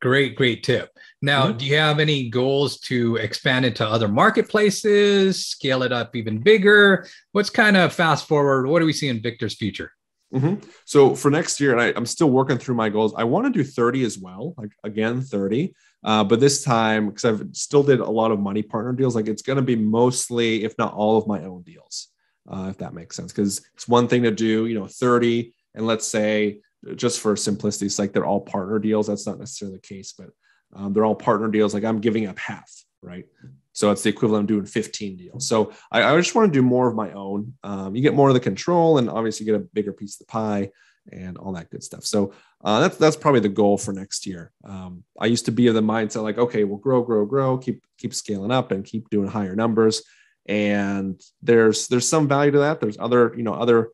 Great, 0.01 0.35
great 0.35 0.63
tip. 0.63 0.89
Now, 1.21 1.47
mm-hmm. 1.47 1.57
do 1.57 1.65
you 1.65 1.77
have 1.77 1.99
any 1.99 2.29
goals 2.29 2.79
to 2.81 3.17
expand 3.17 3.65
into 3.65 3.87
other 3.87 4.07
marketplaces, 4.07 5.45
scale 5.45 5.83
it 5.83 5.91
up 5.91 6.15
even 6.15 6.39
bigger? 6.39 7.07
What's 7.33 7.51
kind 7.51 7.77
of 7.77 7.93
fast 7.93 8.27
forward? 8.27 8.67
What 8.67 8.79
do 8.79 8.87
we 8.87 8.93
see 8.93 9.09
in 9.09 9.21
Viktor's 9.21 9.55
future? 9.55 9.91
Mm-hmm. 10.33 10.67
So 10.85 11.13
for 11.13 11.29
next 11.29 11.59
year, 11.59 11.71
and 11.71 11.81
I, 11.81 11.87
am 11.89 12.07
still 12.07 12.31
working 12.31 12.57
through 12.57 12.75
my 12.75 12.89
goals. 12.89 13.13
I 13.15 13.25
want 13.25 13.45
to 13.45 13.51
do 13.51 13.63
30 13.63 14.03
as 14.03 14.17
well, 14.17 14.55
like 14.57 14.71
again 14.83 15.21
30. 15.21 15.73
Uh, 16.03 16.23
but 16.23 16.39
this 16.39 16.63
time, 16.63 17.09
because 17.09 17.25
I've 17.25 17.47
still 17.51 17.83
did 17.83 17.99
a 17.99 18.09
lot 18.09 18.31
of 18.31 18.39
money 18.39 18.63
partner 18.63 18.93
deals, 18.93 19.15
like 19.15 19.27
it's 19.27 19.43
going 19.43 19.57
to 19.57 19.61
be 19.61 19.75
mostly, 19.75 20.63
if 20.63 20.75
not 20.79 20.93
all 20.93 21.17
of 21.17 21.27
my 21.27 21.43
own 21.43 21.61
deals, 21.61 22.07
uh, 22.49 22.67
if 22.69 22.77
that 22.77 22.95
makes 22.95 23.15
sense. 23.15 23.31
Because 23.31 23.63
it's 23.75 23.87
one 23.87 24.07
thing 24.07 24.23
to 24.23 24.31
do, 24.31 24.65
you 24.65 24.79
know, 24.79 24.87
30, 24.87 25.53
and 25.75 25.85
let's 25.85 26.07
say 26.07 26.61
just 26.95 27.19
for 27.19 27.35
simplicity, 27.35 27.85
it's 27.85 27.99
like 27.99 28.13
they're 28.13 28.25
all 28.25 28.41
partner 28.41 28.79
deals. 28.79 29.07
That's 29.07 29.27
not 29.27 29.39
necessarily 29.39 29.77
the 29.77 29.87
case, 29.87 30.13
but 30.17 30.29
um, 30.73 30.93
they're 30.93 31.05
all 31.05 31.15
partner 31.15 31.47
deals. 31.49 31.73
Like 31.73 31.83
I'm 31.83 32.01
giving 32.01 32.27
up 32.27 32.39
half, 32.39 32.71
right? 33.01 33.25
So 33.73 33.91
it's 33.91 34.03
the 34.03 34.09
equivalent 34.09 34.43
of 34.43 34.47
doing 34.47 34.65
15 34.65 35.17
deals. 35.17 35.47
So 35.47 35.71
I, 35.91 36.03
I 36.03 36.17
just 36.17 36.35
want 36.35 36.51
to 36.51 36.59
do 36.59 36.63
more 36.63 36.87
of 36.87 36.95
my 36.95 37.11
own. 37.13 37.53
Um, 37.63 37.95
you 37.95 38.01
get 38.01 38.13
more 38.13 38.27
of 38.27 38.33
the 38.33 38.39
control 38.39 38.97
and 38.97 39.09
obviously 39.09 39.45
get 39.45 39.55
a 39.55 39.59
bigger 39.59 39.93
piece 39.93 40.19
of 40.19 40.27
the 40.27 40.31
pie 40.31 40.71
and 41.11 41.37
all 41.37 41.53
that 41.53 41.69
good 41.69 41.83
stuff. 41.83 42.05
So 42.05 42.33
uh, 42.63 42.81
that's 42.81 42.97
that's 42.97 43.15
probably 43.15 43.39
the 43.39 43.49
goal 43.49 43.77
for 43.77 43.93
next 43.93 44.27
year. 44.27 44.51
Um, 44.63 45.03
I 45.19 45.25
used 45.27 45.45
to 45.45 45.51
be 45.51 45.67
of 45.67 45.73
the 45.73 45.81
mindset 45.81 46.23
like, 46.23 46.37
okay, 46.37 46.63
we'll 46.63 46.77
grow, 46.77 47.01
grow, 47.01 47.25
grow, 47.25 47.57
keep 47.57 47.83
keep 47.97 48.13
scaling 48.13 48.51
up 48.51 48.71
and 48.71 48.85
keep 48.85 49.09
doing 49.09 49.27
higher 49.27 49.55
numbers. 49.55 50.03
And 50.45 51.21
there's 51.41 51.87
there's 51.87 52.07
some 52.07 52.27
value 52.27 52.51
to 52.51 52.59
that. 52.59 52.81
There's 52.81 52.97
other 52.99 53.33
you 53.35 53.43
know 53.43 53.53
other 53.53 53.89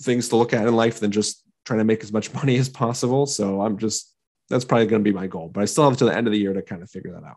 things 0.00 0.28
to 0.28 0.36
look 0.36 0.52
at 0.52 0.66
in 0.66 0.76
life 0.76 1.00
than 1.00 1.10
just 1.10 1.42
trying 1.68 1.78
to 1.78 1.84
make 1.84 2.02
as 2.02 2.12
much 2.12 2.32
money 2.40 2.56
as 2.56 2.68
possible. 2.68 3.26
So 3.26 3.60
I'm 3.60 3.78
just 3.78 4.12
that's 4.48 4.64
probably 4.64 4.86
going 4.86 5.04
to 5.04 5.08
be 5.10 5.14
my 5.14 5.26
goal. 5.26 5.50
But 5.52 5.60
I 5.60 5.66
still 5.66 5.88
have 5.88 5.98
to 5.98 6.06
the 6.06 6.16
end 6.16 6.26
of 6.26 6.32
the 6.32 6.38
year 6.38 6.54
to 6.54 6.62
kind 6.62 6.82
of 6.82 6.90
figure 6.90 7.12
that 7.12 7.24
out. 7.24 7.36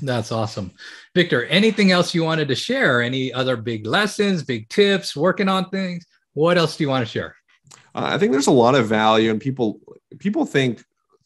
That's 0.00 0.30
awesome. 0.30 0.72
Viktor, 1.14 1.44
anything 1.46 1.90
else 1.90 2.14
you 2.14 2.22
wanted 2.22 2.48
to 2.48 2.54
share? 2.54 3.02
Any 3.02 3.32
other 3.32 3.56
big 3.56 3.86
lessons, 3.86 4.42
big 4.42 4.68
tips, 4.68 5.16
working 5.16 5.48
on 5.48 5.68
things? 5.70 6.06
What 6.34 6.58
else 6.58 6.76
do 6.76 6.84
you 6.84 6.90
want 6.90 7.04
to 7.04 7.10
share? 7.10 7.34
Uh, 7.94 8.10
I 8.12 8.18
think 8.18 8.32
there's 8.32 8.46
a 8.46 8.52
lot 8.52 8.74
of 8.74 8.86
value, 8.86 9.30
and 9.30 9.40
people 9.40 9.80
people 10.18 10.44
think 10.44 10.84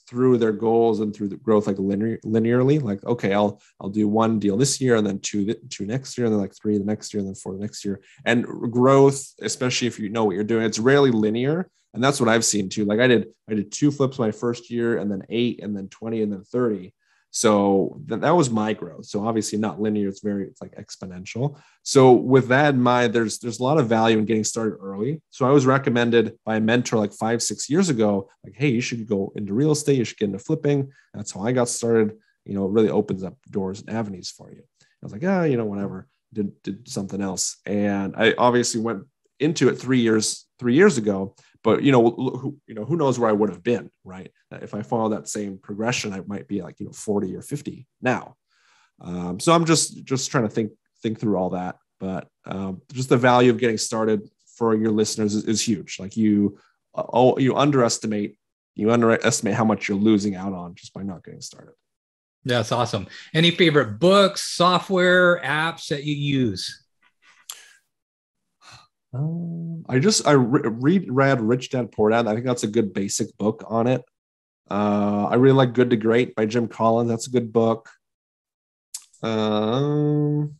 through 0.09 0.39
their 0.39 0.53
goals 0.53 1.01
and 1.01 1.15
through 1.15 1.29
the 1.29 1.37
growth 1.37 1.67
like 1.67 1.79
linear, 1.79 2.19
linearly. 2.25 2.81
Like, 2.81 3.05
okay, 3.05 3.35
I'll 3.35 3.61
I'll 3.81 3.89
do 3.89 4.07
one 4.07 4.39
deal 4.39 4.57
this 4.57 4.81
year, 4.81 4.95
and 4.95 5.07
then 5.07 5.19
two 5.19 5.53
two 5.69 5.85
next 5.85 6.17
year, 6.17 6.27
and 6.27 6.35
then 6.35 6.41
like 6.41 6.55
three 6.55 6.79
the 6.79 6.85
next 6.85 7.13
year, 7.13 7.21
and 7.21 7.29
then 7.29 7.35
four 7.35 7.55
the 7.55 7.61
next 7.61 7.85
year. 7.85 8.01
And 8.25 8.45
growth, 8.45 9.35
especially 9.43 9.89
if 9.89 9.99
you 9.99 10.11
know 10.11 10.25
what 10.25 10.37
you're 10.37 10.45
doing, 10.45 10.65
it's 10.65 10.79
rarely 10.79 11.11
linear, 11.11 11.69
and 11.95 12.03
that's 12.03 12.21
what 12.21 12.29
I've 12.29 12.45
seen 12.45 12.69
too. 12.69 12.85
Like 12.85 13.01
I 13.01 13.07
did 13.07 13.29
I 13.49 13.55
did 13.55 13.73
two 13.73 13.91
flips 13.91 14.19
my 14.19 14.31
first 14.31 14.71
year, 14.71 14.99
and 14.99 15.11
then 15.11 15.23
eight, 15.29 15.63
and 15.63 15.77
then 15.77 15.89
twenty, 15.89 16.23
and 16.23 16.33
then 16.33 16.45
thirty 16.45 16.95
so 17.31 18.01
th- 18.09 18.21
that 18.21 18.35
was 18.35 18.51
my 18.51 18.73
growth. 18.73 19.07
So 19.07 19.27
obviously 19.27 19.59
not 19.59 19.81
linear, 19.81 20.09
it's 20.09 20.21
very 20.21 20.47
it's 20.47 20.61
like 20.61 20.75
exponential. 20.75 21.61
So 21.83 22.13
with 22.13 22.49
that 22.49 22.75
in 22.75 22.83
mind, 22.83 23.13
there's 23.13 23.39
there's 23.39 23.61
a 23.61 23.63
lot 23.63 23.79
of 23.79 23.89
value 23.89 24.19
in 24.19 24.25
getting 24.25 24.45
started 24.45 24.77
early. 24.81 25.23
So 25.31 25.47
I 25.47 25.51
was 25.51 25.67
recommended 25.67 26.37
by 26.45 26.57
a 26.57 26.61
mentor 26.61 26.99
like 26.99 27.13
five, 27.13 27.43
six 27.43 27.71
years 27.71 27.89
ago, 27.89 28.29
like, 28.45 28.55
hey, 28.57 28.69
you 28.69 28.81
should 28.81 29.07
go 29.07 29.33
into 29.37 29.55
real 29.55 29.71
estate, 29.71 29.97
you 29.97 30.05
should 30.05 30.19
get 30.19 30.27
into 30.27 30.39
flipping. 30.39 30.91
That's 31.15 31.33
how 31.33 31.43
I 31.43 31.53
got 31.53 31.69
started. 31.69 32.17
You 32.45 32.55
know, 32.55 32.67
it 32.67 32.73
really 32.73 32.91
opens 32.91 33.23
up 33.23 33.37
doors 33.49 33.81
and 33.81 33.91
avenues 33.91 34.31
for 34.31 34.51
you. 34.51 34.63
I 34.83 35.05
was 35.07 35.13
like, 35.13 35.23
yeah, 35.23 35.45
you 35.45 35.57
know, 35.57 35.67
whatever. 35.67 36.09
Did 36.33 36.61
did 36.63 36.89
something 36.89 37.21
else. 37.21 37.59
And 37.65 38.15
I 38.17 38.35
obviously 38.39 38.81
went 38.81 39.05
into 39.39 39.69
it 39.69 39.77
three 39.77 40.01
years, 40.01 40.47
three 40.59 40.75
years 40.75 40.99
ago 40.99 41.35
but 41.63 41.83
you 41.83 41.93
know 41.93 42.11
who, 42.11 42.57
you 42.67 42.75
know 42.75 42.85
who 42.85 42.97
knows 42.97 43.19
where 43.19 43.31
i 43.31 43.33
would 43.33 43.51
have 43.51 43.63
been 43.63 43.91
right? 44.05 44.33
If 44.51 44.75
i 44.75 44.83
follow 44.83 45.11
that 45.11 45.29
same 45.29 45.59
progression 45.59 46.13
i 46.13 46.21
might 46.27 46.49
be 46.49 46.63
like 46.63 46.81
you 46.81 46.87
know 46.87 46.93
40 46.93 47.37
or 47.37 47.43
50 47.43 47.87
now. 48.01 48.37
Um, 49.01 49.41
so 49.41 49.53
i'm 49.53 49.65
just 49.65 50.05
just 50.05 50.31
trying 50.31 50.45
to 50.45 50.51
think 50.51 50.73
think 51.03 51.19
through 51.19 51.37
all 51.37 51.51
that 51.51 51.77
but 52.01 52.29
um, 52.47 52.81
just 52.93 53.11
the 53.11 53.17
value 53.17 53.51
of 53.51 53.59
getting 53.59 53.79
started 53.79 54.29
for 54.57 54.75
your 54.75 54.91
listeners 54.91 55.35
is, 55.35 55.45
is 55.45 55.63
huge. 55.63 55.99
Like 56.01 56.17
you 56.17 56.59
oh 56.95 57.39
you 57.39 57.57
underestimate 57.57 58.37
you 58.75 58.91
underestimate 58.91 59.55
how 59.55 59.65
much 59.65 59.89
you're 59.89 59.99
losing 59.99 60.35
out 60.35 60.53
on 60.53 60.75
just 60.75 60.93
by 60.95 61.03
not 61.03 61.23
getting 61.23 61.43
started. 61.43 61.75
That's 62.45 62.73
awesome. 62.73 63.07
Any 63.35 63.51
favorite 63.51 63.99
books 63.99 64.43
software 64.43 65.41
apps 65.41 65.89
that 65.89 66.05
you 66.05 66.15
use 66.15 66.85
um, 69.13 69.85
I 69.89 69.99
just 69.99 70.27
I 70.27 70.33
re- 70.33 71.05
read 71.09 71.41
Rich 71.41 71.71
Dad 71.71 71.93
Poor 71.93 72.11
Dad. 72.11 72.27
I 72.27 72.35
think 72.35 72.47
that's 72.47 72.63
a 72.63 72.69
good 72.69 72.93
basic 72.93 73.37
book 73.39 73.65
on 73.67 73.87
it. 73.87 74.03
Uh, 74.71 75.27
I 75.31 75.35
really 75.35 75.57
like 75.57 75.75
Good 75.75 75.91
to 75.91 75.97
Great 75.97 76.35
by 76.35 76.47
Jim 76.47 76.69
Collins. 76.69 77.11
That's 77.11 77.27
a 77.27 77.31
good 77.31 77.53
book. 77.53 77.89
Um, 79.23 80.55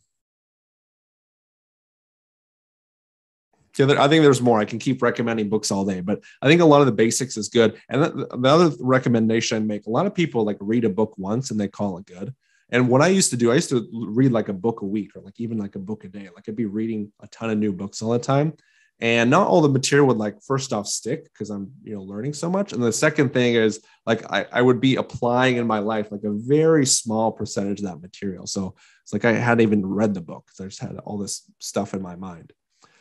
Yeah, 3.77 4.01
I 4.03 4.07
think 4.07 4.21
there's 4.21 4.41
more. 4.41 4.59
I 4.59 4.65
can 4.65 4.79
keep 4.79 5.01
recommending 5.01 5.49
books 5.49 5.71
all 5.71 5.85
day, 5.85 6.01
but 6.01 6.21
I 6.41 6.47
think 6.47 6.61
a 6.61 6.65
lot 6.65 6.81
of 6.81 6.87
the 6.87 6.91
basics 6.91 7.37
is 7.37 7.49
good. 7.49 7.79
And 7.89 8.03
the, 8.03 8.27
the 8.37 8.49
other 8.49 8.71
recommendation 8.79 9.57
I 9.57 9.59
make, 9.61 9.87
a 9.87 9.89
lot 9.89 10.05
of 10.05 10.13
people 10.13 10.43
like 10.43 10.57
read 10.59 10.85
a 10.85 10.89
book 10.89 11.15
once 11.17 11.51
and 11.51 11.59
they 11.59 11.67
call 11.67 11.97
it 11.97 12.05
good. 12.05 12.35
And 12.71 12.87
what 12.87 13.01
I 13.01 13.07
used 13.07 13.29
to 13.31 13.37
do, 13.37 13.51
I 13.51 13.55
used 13.55 13.69
to 13.69 13.87
read 13.91 14.31
like 14.31 14.49
a 14.49 14.53
book 14.53 14.81
a 14.81 14.85
week 14.85 15.15
or 15.15 15.21
like 15.21 15.39
even 15.39 15.57
like 15.57 15.75
a 15.75 15.79
book 15.79 16.05
a 16.05 16.07
day. 16.07 16.29
Like 16.33 16.47
I'd 16.47 16.55
be 16.55 16.65
reading 16.65 17.11
a 17.19 17.27
ton 17.27 17.49
of 17.49 17.57
new 17.57 17.73
books 17.73 18.01
all 18.01 18.11
the 18.11 18.19
time. 18.19 18.53
And 19.01 19.31
not 19.31 19.47
all 19.47 19.61
the 19.61 19.69
material 19.69 20.07
would 20.07 20.17
like 20.17 20.43
first 20.43 20.71
off 20.71 20.85
stick 20.85 21.23
because 21.23 21.49
I'm, 21.49 21.71
you 21.83 21.95
know, 21.95 22.03
learning 22.03 22.33
so 22.33 22.49
much. 22.51 22.71
And 22.71 22.83
the 22.83 22.93
second 22.93 23.33
thing 23.33 23.55
is 23.55 23.81
like 24.05 24.31
I, 24.31 24.45
I 24.51 24.61
would 24.61 24.79
be 24.79 24.95
applying 24.95 25.57
in 25.57 25.65
my 25.65 25.79
life 25.79 26.11
like 26.11 26.23
a 26.23 26.31
very 26.31 26.85
small 26.85 27.31
percentage 27.31 27.79
of 27.79 27.85
that 27.87 28.01
material. 28.01 28.45
So 28.45 28.75
it's 29.03 29.11
like 29.11 29.25
I 29.25 29.33
hadn't 29.33 29.61
even 29.61 29.85
read 29.85 30.13
the 30.13 30.21
book 30.21 30.51
I 30.59 30.65
just 30.65 30.79
had 30.79 30.97
all 30.99 31.17
this 31.17 31.51
stuff 31.59 31.95
in 31.95 32.01
my 32.01 32.15
mind. 32.15 32.53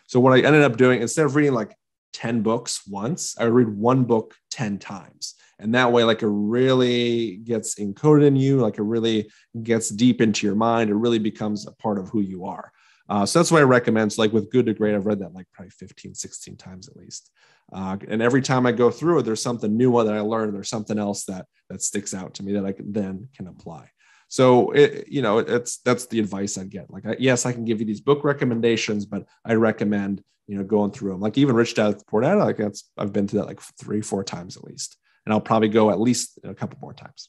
So 0.07 0.21
what 0.21 0.33
I 0.33 0.41
ended 0.41 0.63
up 0.63 0.79
doing, 0.79 1.03
instead 1.03 1.27
of 1.27 1.37
reading 1.37 1.53
like 1.53 1.77
10 2.15 2.43
books 2.43 2.87
once, 2.89 3.39
I 3.39 3.45
would 3.45 3.53
read 3.53 3.69
one 3.69 4.05
book 4.05 4.35
10 4.51 4.79
times. 4.79 5.35
And 5.61 5.75
that 5.75 5.93
way, 5.93 6.05
like 6.05 6.23
it 6.23 6.29
really 6.29 7.37
gets 7.37 7.77
encoded 7.77 8.25
in 8.27 8.37
you, 8.37 8.59
like 8.61 8.79
it 8.79 8.83
really 8.83 9.31
gets 9.63 9.91
deep 9.91 10.21
into 10.21 10.47
your 10.47 10.57
mind. 10.57 10.91
It 10.91 10.95
really 10.95 11.19
becomes 11.19 11.67
a 11.67 11.73
part 11.73 11.99
of 11.99 12.09
who 12.09 12.21
you 12.21 12.47
are. 12.47 12.73
Uh, 13.09 13.27
so 13.27 13.39
that's 13.39 13.51
what 13.51 13.61
I 13.61 13.65
recommend. 13.65 14.13
So 14.13 14.23
like 14.23 14.33
with 14.33 14.51
Good 14.51 14.67
to 14.67 14.75
Great, 14.75 14.95
I've 14.95 15.07
read 15.07 15.19
that 15.21 15.35
like 15.35 15.47
probably 15.53 15.71
15, 15.71 16.15
16 16.15 16.57
times 16.57 16.89
at 16.89 16.97
least. 16.97 17.31
Uh, 17.73 17.97
and 18.09 18.23
every 18.23 18.43
time 18.43 18.67
I 18.67 18.73
go 18.73 18.91
through 18.91 19.21
it, 19.21 19.23
there's 19.23 19.43
something 19.43 19.77
new 19.77 19.93
that 20.05 20.15
I 20.15 20.21
learned. 20.21 20.55
There's 20.55 20.69
something 20.69 20.99
else 20.99 21.25
that 21.25 21.47
that 21.69 21.83
sticks 21.83 22.15
out 22.15 22.35
to 22.35 22.43
me 22.43 22.53
that 22.55 22.65
I 22.65 22.73
can, 22.73 22.93
then 22.93 23.29
can 23.35 23.47
apply. 23.47 23.91
So 24.29 24.71
it, 24.71 25.09
you 25.09 25.23
know, 25.23 25.39
it's 25.39 25.79
that's 25.79 26.07
the 26.07 26.21
advice 26.21 26.57
I'd 26.57 26.71
get. 26.71 26.91
Like, 26.91 27.05
yes, 27.19 27.47
I 27.47 27.53
can 27.53 27.65
give 27.65 27.81
you 27.81 27.87
these 27.87 28.01
book 28.01 28.25
recommendations, 28.25 29.07
but 29.07 29.27
I 29.45 29.55
recommend 29.55 30.23
you 30.47 30.57
know 30.57 30.65
going 30.65 30.91
through 30.91 31.13
them. 31.13 31.21
Like 31.21 31.39
even 31.39 31.55
Rich 31.55 31.75
Dad 31.75 32.03
Poor 32.09 32.23
Dad, 32.23 32.35
like 32.35 32.57
that's 32.57 32.91
I've 32.99 33.13
been 33.13 33.27
to 33.29 33.37
that 33.37 33.47
like 33.47 33.61
three, 33.79 34.01
four 34.03 34.25
times 34.25 34.57
at 34.57 34.65
least, 34.65 34.97
and 35.31 35.35
I'll 35.35 35.41
probably 35.41 35.69
go 35.69 35.91
at 35.91 36.01
least 36.01 36.41
a 36.43 36.53
couple 36.53 36.77
more 36.83 36.93
times. 36.93 37.29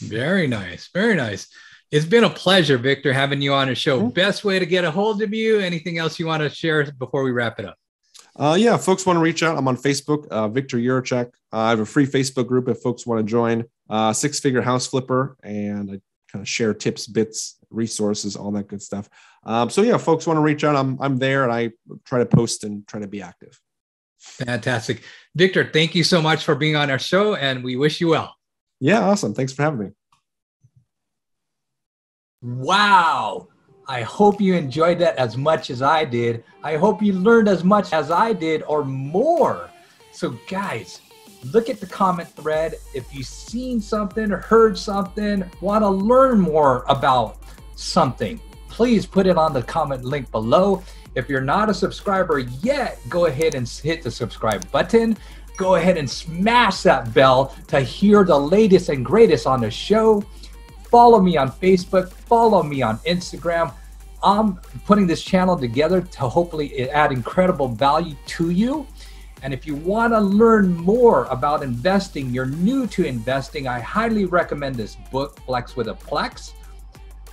Very 0.00 0.46
nice, 0.46 0.90
very 0.94 1.16
nice. 1.16 1.48
It's 1.90 2.06
been 2.06 2.22
a 2.22 2.30
pleasure, 2.30 2.78
Viktor, 2.78 3.12
having 3.12 3.42
you 3.42 3.52
on 3.52 3.66
the 3.66 3.74
show. 3.74 4.06
Best 4.08 4.44
way 4.44 4.60
to 4.60 4.64
get 4.64 4.84
a 4.84 4.92
hold 4.92 5.20
of 5.22 5.34
you. 5.34 5.58
Anything 5.58 5.98
else 5.98 6.20
you 6.20 6.26
want 6.28 6.44
to 6.44 6.48
share 6.48 6.90
before 6.92 7.24
we 7.24 7.32
wrap 7.32 7.58
it 7.58 7.66
up? 7.66 7.76
Uh, 8.36 8.56
yeah, 8.56 8.76
folks 8.76 9.04
want 9.04 9.16
to 9.16 9.20
reach 9.20 9.42
out. 9.42 9.58
I'm 9.58 9.66
on 9.66 9.76
Facebook, 9.76 10.28
uh, 10.28 10.46
Viktor 10.46 10.78
Jiracek. 10.78 11.32
Uh, 11.52 11.56
I 11.56 11.70
have 11.70 11.80
a 11.80 11.84
free 11.84 12.06
Facebook 12.06 12.46
group 12.46 12.68
if 12.68 12.78
folks 12.78 13.04
want 13.04 13.18
to 13.18 13.28
join. 13.28 13.64
Uh, 13.90 14.12
Six 14.12 14.38
Figure 14.38 14.62
House 14.62 14.86
Flipper, 14.86 15.36
and 15.42 15.90
I 15.90 16.00
kind 16.30 16.42
of 16.42 16.48
share 16.48 16.72
tips, 16.72 17.08
bits, 17.08 17.58
resources, 17.70 18.36
all 18.36 18.52
that 18.52 18.68
good 18.68 18.82
stuff. 18.82 19.10
Um, 19.44 19.68
so 19.68 19.82
yeah, 19.82 19.96
folks 19.96 20.28
want 20.28 20.36
to 20.36 20.42
reach 20.42 20.62
out. 20.62 20.76
I'm 20.76 20.96
I'm 21.00 21.18
there, 21.18 21.42
and 21.42 21.52
I 21.52 21.72
try 22.04 22.20
to 22.20 22.26
post 22.26 22.62
and 22.62 22.86
try 22.86 23.00
to 23.00 23.08
be 23.08 23.20
active. 23.20 23.60
Fantastic, 24.22 25.02
Viktor. 25.34 25.68
Thank 25.72 25.96
you 25.96 26.04
so 26.04 26.22
much 26.22 26.44
for 26.44 26.54
being 26.54 26.76
on 26.76 26.90
our 26.90 26.98
show, 26.98 27.34
and 27.34 27.64
we 27.64 27.76
wish 27.76 28.00
you 28.00 28.08
well. 28.08 28.36
Yeah, 28.78 29.00
awesome. 29.00 29.34
Thanks 29.34 29.52
for 29.52 29.62
having 29.62 29.80
me. 29.80 29.90
Wow. 32.40 33.48
I 33.88 34.02
hope 34.02 34.40
you 34.40 34.54
enjoyed 34.54 35.00
that 35.00 35.16
as 35.16 35.36
much 35.36 35.70
as 35.70 35.82
I 35.82 36.04
did. 36.04 36.44
I 36.62 36.76
hope 36.76 37.02
you 37.02 37.12
learned 37.12 37.48
as 37.48 37.64
much 37.64 37.92
as 37.92 38.12
I 38.12 38.32
did 38.32 38.62
or 38.62 38.84
more. 38.84 39.68
So, 40.12 40.38
guys, 40.48 41.00
look 41.52 41.68
at 41.68 41.80
the 41.80 41.86
comment 41.86 42.28
thread. 42.28 42.76
If 42.94 43.12
you've 43.12 43.26
seen 43.26 43.80
something 43.80 44.30
or 44.30 44.38
heard 44.38 44.78
something, 44.78 45.44
want 45.60 45.82
to 45.82 45.88
learn 45.88 46.38
more 46.38 46.84
about 46.88 47.38
something, 47.74 48.40
please 48.68 49.04
put 49.04 49.26
it 49.26 49.36
on 49.36 49.52
the 49.52 49.62
comment 49.62 50.04
link 50.04 50.30
below. 50.30 50.82
If 51.14 51.28
you're 51.28 51.40
not 51.40 51.68
a 51.68 51.74
subscriber 51.74 52.38
yet, 52.38 52.98
go 53.08 53.26
ahead 53.26 53.54
and 53.54 53.68
hit 53.68 54.02
the 54.02 54.10
subscribe 54.10 54.70
button. 54.70 55.16
Go 55.56 55.74
ahead 55.74 55.98
and 55.98 56.08
smash 56.08 56.82
that 56.82 57.12
bell 57.12 57.54
to 57.68 57.80
hear 57.80 58.24
the 58.24 58.38
latest 58.38 58.88
and 58.88 59.04
greatest 59.04 59.46
on 59.46 59.60
the 59.60 59.70
show. 59.70 60.24
Follow 60.84 61.20
me 61.20 61.36
on 61.36 61.50
Facebook, 61.50 62.10
follow 62.12 62.62
me 62.62 62.82
on 62.82 62.98
Instagram. 62.98 63.72
I'm 64.22 64.56
putting 64.86 65.06
this 65.06 65.22
channel 65.22 65.58
together 65.58 66.00
to 66.00 66.20
hopefully 66.20 66.88
add 66.90 67.12
incredible 67.12 67.68
value 67.68 68.16
to 68.26 68.50
you. 68.50 68.86
And 69.42 69.52
if 69.52 69.66
you 69.66 69.74
want 69.74 70.12
to 70.12 70.20
learn 70.20 70.74
more 70.76 71.24
about 71.24 71.62
investing, 71.62 72.30
you're 72.30 72.46
new 72.46 72.86
to 72.88 73.04
investing, 73.04 73.66
I 73.66 73.80
highly 73.80 74.24
recommend 74.24 74.76
this 74.76 74.96
book, 75.10 75.40
Flex 75.40 75.76
with 75.76 75.88
a 75.88 75.94
Plex. 75.94 76.52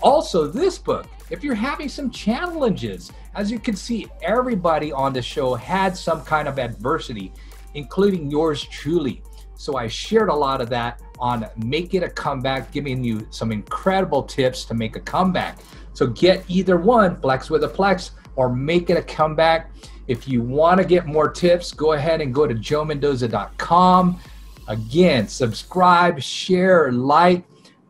Also, 0.02 0.48
this 0.48 0.80
book, 0.80 1.06
if 1.30 1.44
you're 1.44 1.54
having 1.54 1.88
some 1.88 2.10
challenges, 2.10 3.12
as 3.36 3.52
you 3.52 3.60
can 3.60 3.76
see, 3.76 4.08
everybody 4.22 4.92
on 4.92 5.14
the 5.14 5.22
show 5.22 5.56
had 5.56 5.96
some 5.96 6.24
kind 6.24 6.48
of 6.48 6.60
adversity, 6.60 7.32
including 7.74 8.30
yours 8.30 8.64
truly. 8.64 9.22
So 9.56 9.76
I 9.76 9.88
shared 9.88 10.30
a 10.30 10.34
lot 10.34 10.62
of 10.62 10.70
that 10.70 11.02
on 11.20 11.46
Make 11.58 11.94
It 11.94 12.04
a 12.04 12.10
Comeback, 12.10 12.72
giving 12.72 13.04
you 13.04 13.28
some 13.30 13.52
incredible 13.52 14.24
tips 14.24 14.64
to 14.66 14.74
make 14.74 14.96
a 14.96 15.02
comeback. 15.02 15.60
So 15.94 16.08
get 16.08 16.46
either 16.48 16.78
one, 16.78 17.20
Flex 17.20 17.50
with 17.50 17.64
a 17.64 17.68
Plex, 17.68 18.12
or 18.36 18.54
Make 18.54 18.90
It 18.90 18.98
a 18.98 19.02
Comeback. 19.02 19.72
If 20.08 20.28
you 20.28 20.42
want 20.42 20.80
to 20.80 20.88
get 20.88 21.06
more 21.06 21.30
tips, 21.30 21.72
go 21.74 21.94
ahead 21.94 22.22
and 22.22 22.34
go 22.34 22.48
to 22.48 22.56
joemendoza.com. 22.56 24.20
Again, 24.68 25.28
subscribe, 25.28 26.22
share, 26.22 26.92
like, 26.92 27.44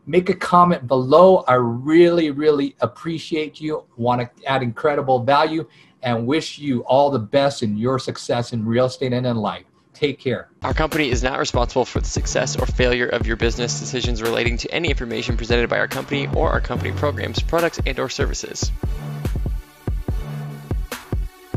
make 0.10 0.28
a 0.30 0.34
comment 0.34 0.88
below. 0.88 1.44
I 1.48 1.54
really, 1.54 2.32
really 2.32 2.76
appreciate 2.82 3.62
you. 3.62 3.86
Want 3.96 4.22
to 4.22 4.46
add 4.46 4.64
incredible 4.64 5.24
value 5.24 5.68
and 6.02 6.26
wish 6.26 6.58
you 6.58 6.82
all 6.86 7.12
the 7.12 7.20
best 7.20 7.62
in 7.62 7.78
your 7.78 8.00
success 8.00 8.52
in 8.52 8.66
real 8.66 8.86
estate 8.86 9.14
and 9.14 9.28
in 9.28 9.38
life. 9.38 9.66
Take 9.94 10.20
care. 10.20 10.50
Our 10.64 10.74
company 10.74 11.10
is 11.10 11.22
not 11.22 11.40
responsible 11.40 11.86
for 11.86 12.00
the 12.00 12.08
success 12.08 12.58
or 12.58 12.66
failure 12.66 13.08
of 13.08 13.28
your 13.28 13.36
business 13.36 13.80
decisions 13.80 14.22
relating 14.22 14.58
to 14.58 14.74
any 14.74 14.90
information 14.90 15.38
presented 15.38 15.70
by 15.70 15.78
our 15.78 15.88
company 15.88 16.28
or 16.36 16.50
our 16.50 16.62
company 16.62 16.92
programs, 16.92 17.42
products, 17.42 17.80
and 17.86 18.00
or 18.00 18.10
services. 18.10 18.72